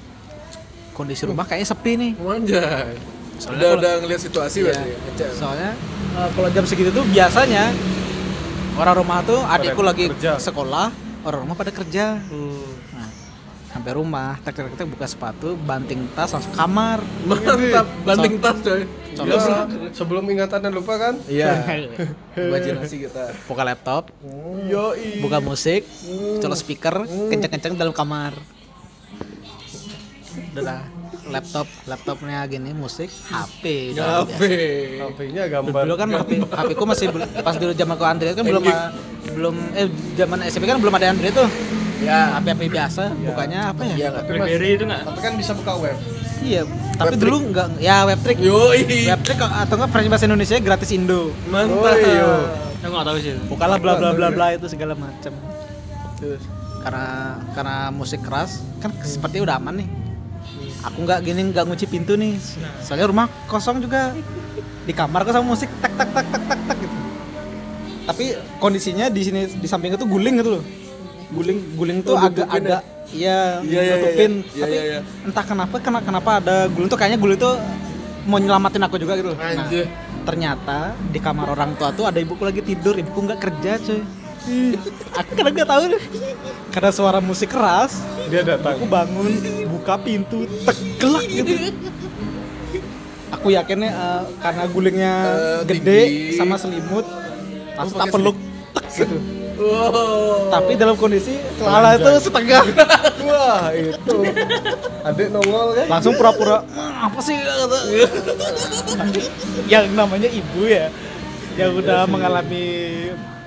[0.91, 2.93] kondisi rumah kayaknya sepi nih Manjay.
[3.41, 4.66] Soalnya Udah kalau- udah ngeliat situasi Iya.
[4.68, 4.91] berarti.
[5.01, 5.30] Ngecek.
[5.32, 5.70] soalnya
[6.12, 7.64] eh, kalau jam segitu tuh biasanya
[8.76, 10.36] orang rumah tuh adikku lagi kerja.
[10.36, 12.64] sekolah orang rumah pada kerja Hmm.
[12.91, 13.09] nah,
[13.70, 18.84] sampai rumah tek tek tek buka sepatu banting tas langsung kamar Mantap, banding tas coy.
[19.11, 19.36] Ya,
[19.91, 21.51] sebelum ingatan dan lupa kan Iya.
[22.38, 23.32] Imajinasi kita.
[23.45, 24.12] buka laptop
[24.64, 25.82] yoi buka musik,
[26.38, 26.95] colok speaker,
[27.26, 28.32] kenceng-kenceng dalam kamar.
[30.51, 30.82] Udah dah.
[31.31, 33.95] Laptop, laptopnya gini musik, HP.
[33.95, 34.41] udah HP.
[34.99, 37.07] HP-nya gambar Dulu kan HP, HP ku masih
[37.41, 38.64] pas dulu zaman ku Android kan belum
[39.31, 39.87] belum eh
[40.18, 41.49] zaman SMP kan belum ada Android tuh.
[42.01, 42.37] Ya.
[42.41, 43.95] HP HP biasa, bukannya apa ya?
[43.95, 44.09] Iya?
[44.24, 45.03] Blackberry itu nggak?
[45.05, 45.97] tapi kan bisa buka web
[46.41, 46.64] Iya,
[46.97, 48.41] tapi dulu enggak ya Webtrick.
[48.41, 48.81] Yoi.
[49.12, 51.37] Webtrick atau enggak versi bahasa Indonesia gratis Indo.
[51.53, 52.01] Mantap.
[52.01, 52.33] Iya.
[52.81, 53.33] Aku nggak tahu sih.
[53.45, 55.33] Bukalah bla bla bla bla itu segala macam.
[56.81, 59.89] Karena karena musik keras kan seperti udah aman nih.
[60.83, 62.41] Aku nggak gini nggak ngunci pintu nih.
[62.81, 64.16] Soalnya rumah kosong juga.
[64.81, 66.97] Di kamar kok sama musik tak tak tak tak tak tak gitu.
[68.07, 68.24] Tapi
[68.59, 70.64] kondisinya di sini di samping itu guling gitu loh.
[71.31, 72.66] Guling guling tuh Oh, agak nutupin ya?
[72.66, 74.33] agak iya Iya, iya, iya, nutupin.
[74.33, 74.51] iya.
[74.57, 77.55] Tapi Iya, iya, entah kenapa kena, kenapa ada guling tuh kayaknya guling tuh
[78.24, 79.39] mau nyelamatin aku juga gitu loh.
[79.39, 79.68] Nah,
[80.20, 80.78] ternyata
[81.09, 84.01] di kamar orang tua tuh ada ibuku lagi tidur ibuku nggak kerja cuy
[85.12, 86.05] aku kadang nggak tahu deh
[86.70, 88.74] karena suara musik keras dia datang.
[88.74, 89.28] aku bangun
[89.68, 91.53] buka pintu tegelak gitu.
[93.30, 96.34] Aku yakinnya eh, karena gulingnya Eh, gede tinggi.
[96.34, 97.07] sama selimut
[97.72, 98.36] langsung tak pakai peluk
[98.72, 99.16] tek gitu.
[99.61, 100.49] Wow.
[100.49, 102.64] tapi dalam kondisi celana itu setengah.
[103.28, 104.16] Wah itu.
[105.05, 105.86] Adik nongol kan?
[105.91, 107.36] Langsung pura-pura "Hmm, apa sih?
[107.36, 107.78] Kata.
[109.72, 110.88] yang namanya ibu ya
[111.55, 112.66] yang udah mengalami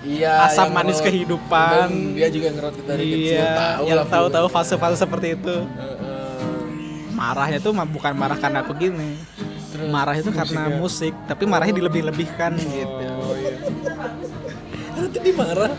[0.03, 0.51] Iya.
[0.51, 1.07] asam manis ngerot.
[1.07, 1.87] kehidupan.
[2.11, 3.39] Dia juga ngerot kita dari kecil.
[3.39, 5.55] iya Tahu yang tahu-tahu fase-fase seperti itu
[7.13, 9.15] marahnya tuh bukan marah karena aku gini
[9.87, 13.07] marah itu karena musik tapi marahnya dilebih-lebihkan gitu
[14.93, 15.73] Nanti dimarah.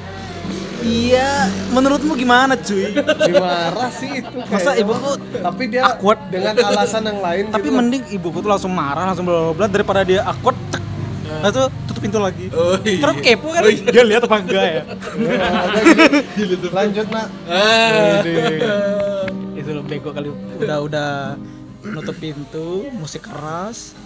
[0.85, 2.93] iya menurutmu gimana cuy
[3.29, 7.77] dimarah sih itu masa ibuku tapi dia awkward dengan alasan yang lain tapi gitu.
[7.77, 10.84] mending ibuku tuh langsung marah langsung bla daripada dia awkward cek
[11.43, 12.47] nah tuh tutup pintu lagi.
[12.53, 13.01] Oh iya.
[13.01, 13.63] terus kepo kan.
[13.67, 14.83] Dia lihat apa enggak ya?
[16.71, 17.29] Lanjut nak.
[17.49, 18.21] Ah.
[19.55, 20.29] itu loh bego kali.
[20.61, 21.11] Udah udah
[21.85, 23.97] nutup pintu musik keras.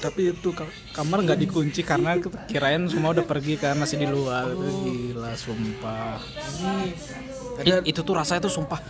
[0.00, 2.16] Tapi itu ka- kamar nggak dikunci karena
[2.48, 4.48] kirain semua udah pergi kan masih di luar.
[4.48, 6.16] Itu gila sumpah.
[7.64, 8.80] I- itu tuh rasanya tuh sumpah.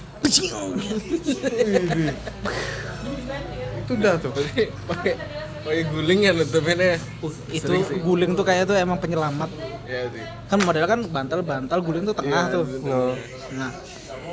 [3.83, 4.31] Itu udah tuh
[4.91, 5.14] Pakai
[5.67, 6.97] pakai pakai guling ya nutupinnya.
[7.19, 7.99] Uh, itu sih.
[8.01, 9.51] guling tuh kayaknya tuh emang penyelamat
[9.87, 10.23] Ya sih.
[10.47, 13.14] kan modelnya kan bantal bantal guling tuh tengah tuh no.
[13.55, 13.71] nah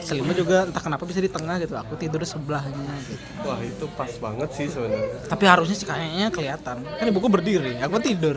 [0.02, 3.86] selimut juga entah kenapa bisa di tengah gitu aku tidur di sebelahnya gitu wah itu
[3.94, 8.36] pas banget sih sebenarnya tapi harusnya sih kayaknya kelihatan kan ibuku berdiri aku tidur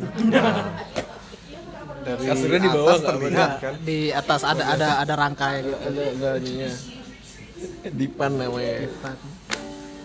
[2.07, 6.03] dari Kasurnya di bawah terlihat Nah, kan di atas ada ada ada rangkai gitu Ada
[6.07, 6.71] ada ininya.
[7.89, 8.87] Dipan namanya.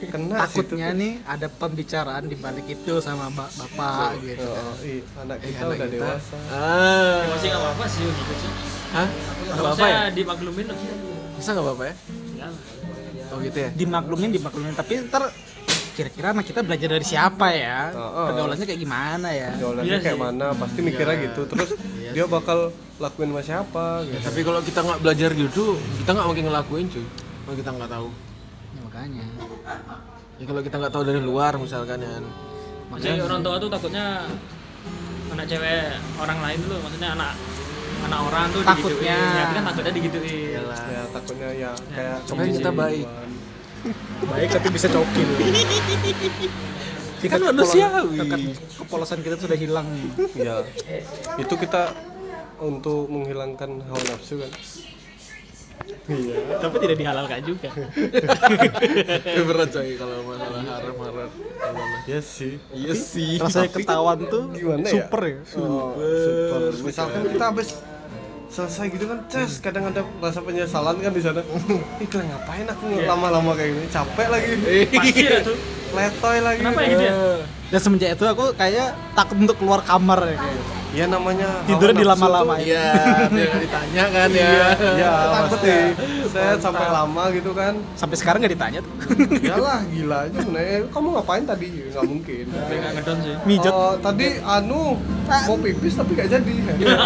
[0.03, 5.37] Kena takutnya nih ada pembicaraan di balik itu sama ba- bapak gitu Oh, iya, anak
[5.39, 5.95] kita anak udah kita.
[5.95, 7.19] dewasa Ah.
[7.27, 8.51] Masih nggak apa-apa sih gitu sih.
[8.91, 9.07] Hah?
[9.47, 10.01] Nggak apa-apa ya?
[10.09, 10.77] Dimaklumin loh.
[11.33, 11.95] Masa nggak apa-apa ya?
[13.27, 13.69] Oh gitu ya?
[13.71, 15.23] dimaklumin dimaklumin tapi ntar
[15.91, 18.25] kira-kira anak kita belajar dari siapa ya Oh, oh.
[18.27, 20.23] pergaulannya kayak gimana ya Jawabannya Iya kayak sih.
[20.25, 21.69] mana pasti mikirnya gitu terus
[22.05, 25.63] dia bakal lakuin sama siapa gitu Tapi kalau kita nggak belajar gitu,
[25.97, 27.05] kita nggak mungkin ngelakuin cuy.
[27.41, 28.07] Kalau kita nggak tahu.
[28.69, 29.25] Ya, makanya
[30.37, 32.17] Ya kalau kita nggak tahu dari luar misalkan ya.
[32.89, 34.25] Maksudnya orang tua tuh takutnya
[35.29, 35.83] anak cewek
[36.17, 37.33] orang lain dulu, maksudnya anak
[38.01, 39.15] anak orang tuh Takutnya.
[39.15, 39.37] digituin.
[39.37, 40.49] Ya, kan takutnya digituin.
[40.89, 43.05] ya takutnya ya kayak Makanya kita baik.
[44.23, 45.27] baik tapi bisa cokil
[47.21, 48.17] Kan manusiawi.
[48.81, 49.85] kepolosan kita sudah hilang
[50.33, 50.65] ya
[51.37, 51.93] itu kita
[52.57, 54.49] untuk menghilangkan hawa nafsu kan
[56.61, 57.69] Tapi tidak dihalalkan juga.
[59.47, 61.29] Berat coy kalau masalah haram haram.
[62.09, 62.57] Iya sih.
[62.73, 63.37] Iya sih.
[63.37, 64.93] Rasanya ketahuan tuh Gimana ya?
[64.97, 65.37] super ya.
[65.61, 66.61] Oh, super.
[66.81, 67.69] Misalkan kita habis
[68.51, 71.39] selesai gitu kan, ces kadang ada rasa penyesalan kan di sana.
[72.03, 73.87] Ih, kalian ngapain aku lama-lama kayak gini?
[73.87, 74.51] Capek lagi.
[74.91, 75.55] Pasti ya tuh.
[75.95, 76.59] Letoy lagi.
[76.59, 77.13] Kenapa ya gitu ya?
[77.71, 80.80] Dan semenjak itu aku kayak takut untuk keluar kamar ya kayak.
[80.91, 82.59] Ya namanya Tidurnya nafsu dilama-lamain.
[82.59, 82.67] tuh.
[82.67, 82.87] Iya,
[83.31, 84.51] biar nggak ditanya kan ya.
[84.75, 85.13] Iya,
[85.47, 85.75] pasti.
[86.27, 87.73] Saya sampai lama gitu kan.
[87.95, 88.95] Sampai sekarang nggak ditanya tuh.
[89.39, 90.39] Yalah, gila aja.
[90.43, 91.67] Nah, kamu ngapain tadi?
[91.95, 92.43] Nggak mungkin.
[92.51, 93.35] Nggak ngedon sih.
[93.47, 93.71] Mijot.
[93.71, 94.99] Oh, tadi anu
[95.47, 96.53] mau pipis tapi gak jadi.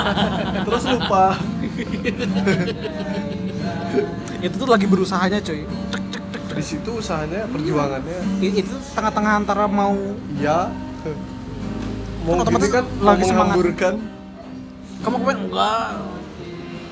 [0.66, 1.38] Terus lupa.
[4.42, 5.62] itu tuh lagi berusahanya cuy.
[6.56, 8.42] Di situ usahanya, perjuangannya.
[8.42, 9.94] Itu tengah-tengah antara mau
[10.42, 10.74] Ya.
[12.26, 13.56] Mau Otomatis kan lagi lagi semangat.
[15.06, 15.90] kamu kemarin enggak.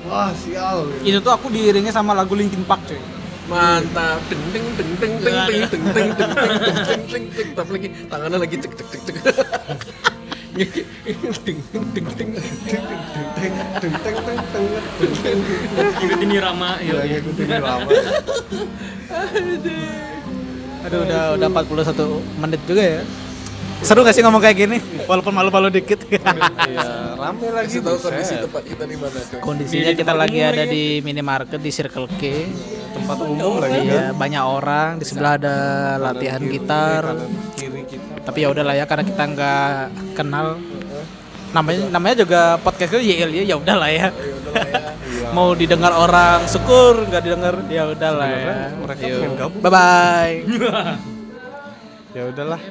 [0.06, 0.86] Wah, sial.
[1.02, 3.00] Itu tuh aku diiringi sama lagu Linkin Park cuy.
[3.50, 4.22] Mantap.
[4.30, 7.70] Deng deng deng deng deng deng deng deng deng deng deng deng deng deng tapi
[7.74, 9.16] lagi tangannya lagi cek cek cek cek.
[10.54, 10.70] Deng
[11.42, 12.30] deng deng deng deng.
[12.70, 12.84] Teng
[13.34, 14.66] teng teng teng teng
[15.18, 15.38] teng.
[15.98, 16.78] Ikutin irama.
[16.78, 17.18] Ya Iya.
[17.18, 17.90] ngikutin lama.
[20.84, 23.02] Aduh udah udah 41 menit juga ya.
[23.84, 24.76] Seru gak sih ngomong kayak gini?
[25.04, 26.00] Walaupun malu-malu dikit.
[26.64, 27.76] Iya, rame lagi.
[27.76, 29.38] Kasih tahu kondisi tempat kita di mana coy.
[29.44, 32.22] Kondisinya kita lagi ada di minimarket di Circle K.
[32.96, 33.84] tempat umum lagi kan.
[33.84, 35.56] Iya, banyak orang di sebelah ada
[36.00, 37.02] latihan gitar.
[38.24, 39.76] Tapi ya udahlah ya karena kita nggak
[40.16, 40.56] kenal.
[41.52, 44.08] Namanya namanya juga podcast itu YL ya ya udahlah ya.
[45.36, 48.56] Mau didengar orang syukur, nggak didengar ya udahlah ya.
[49.60, 50.34] Bye bye.
[52.14, 52.62] Ya udahlah.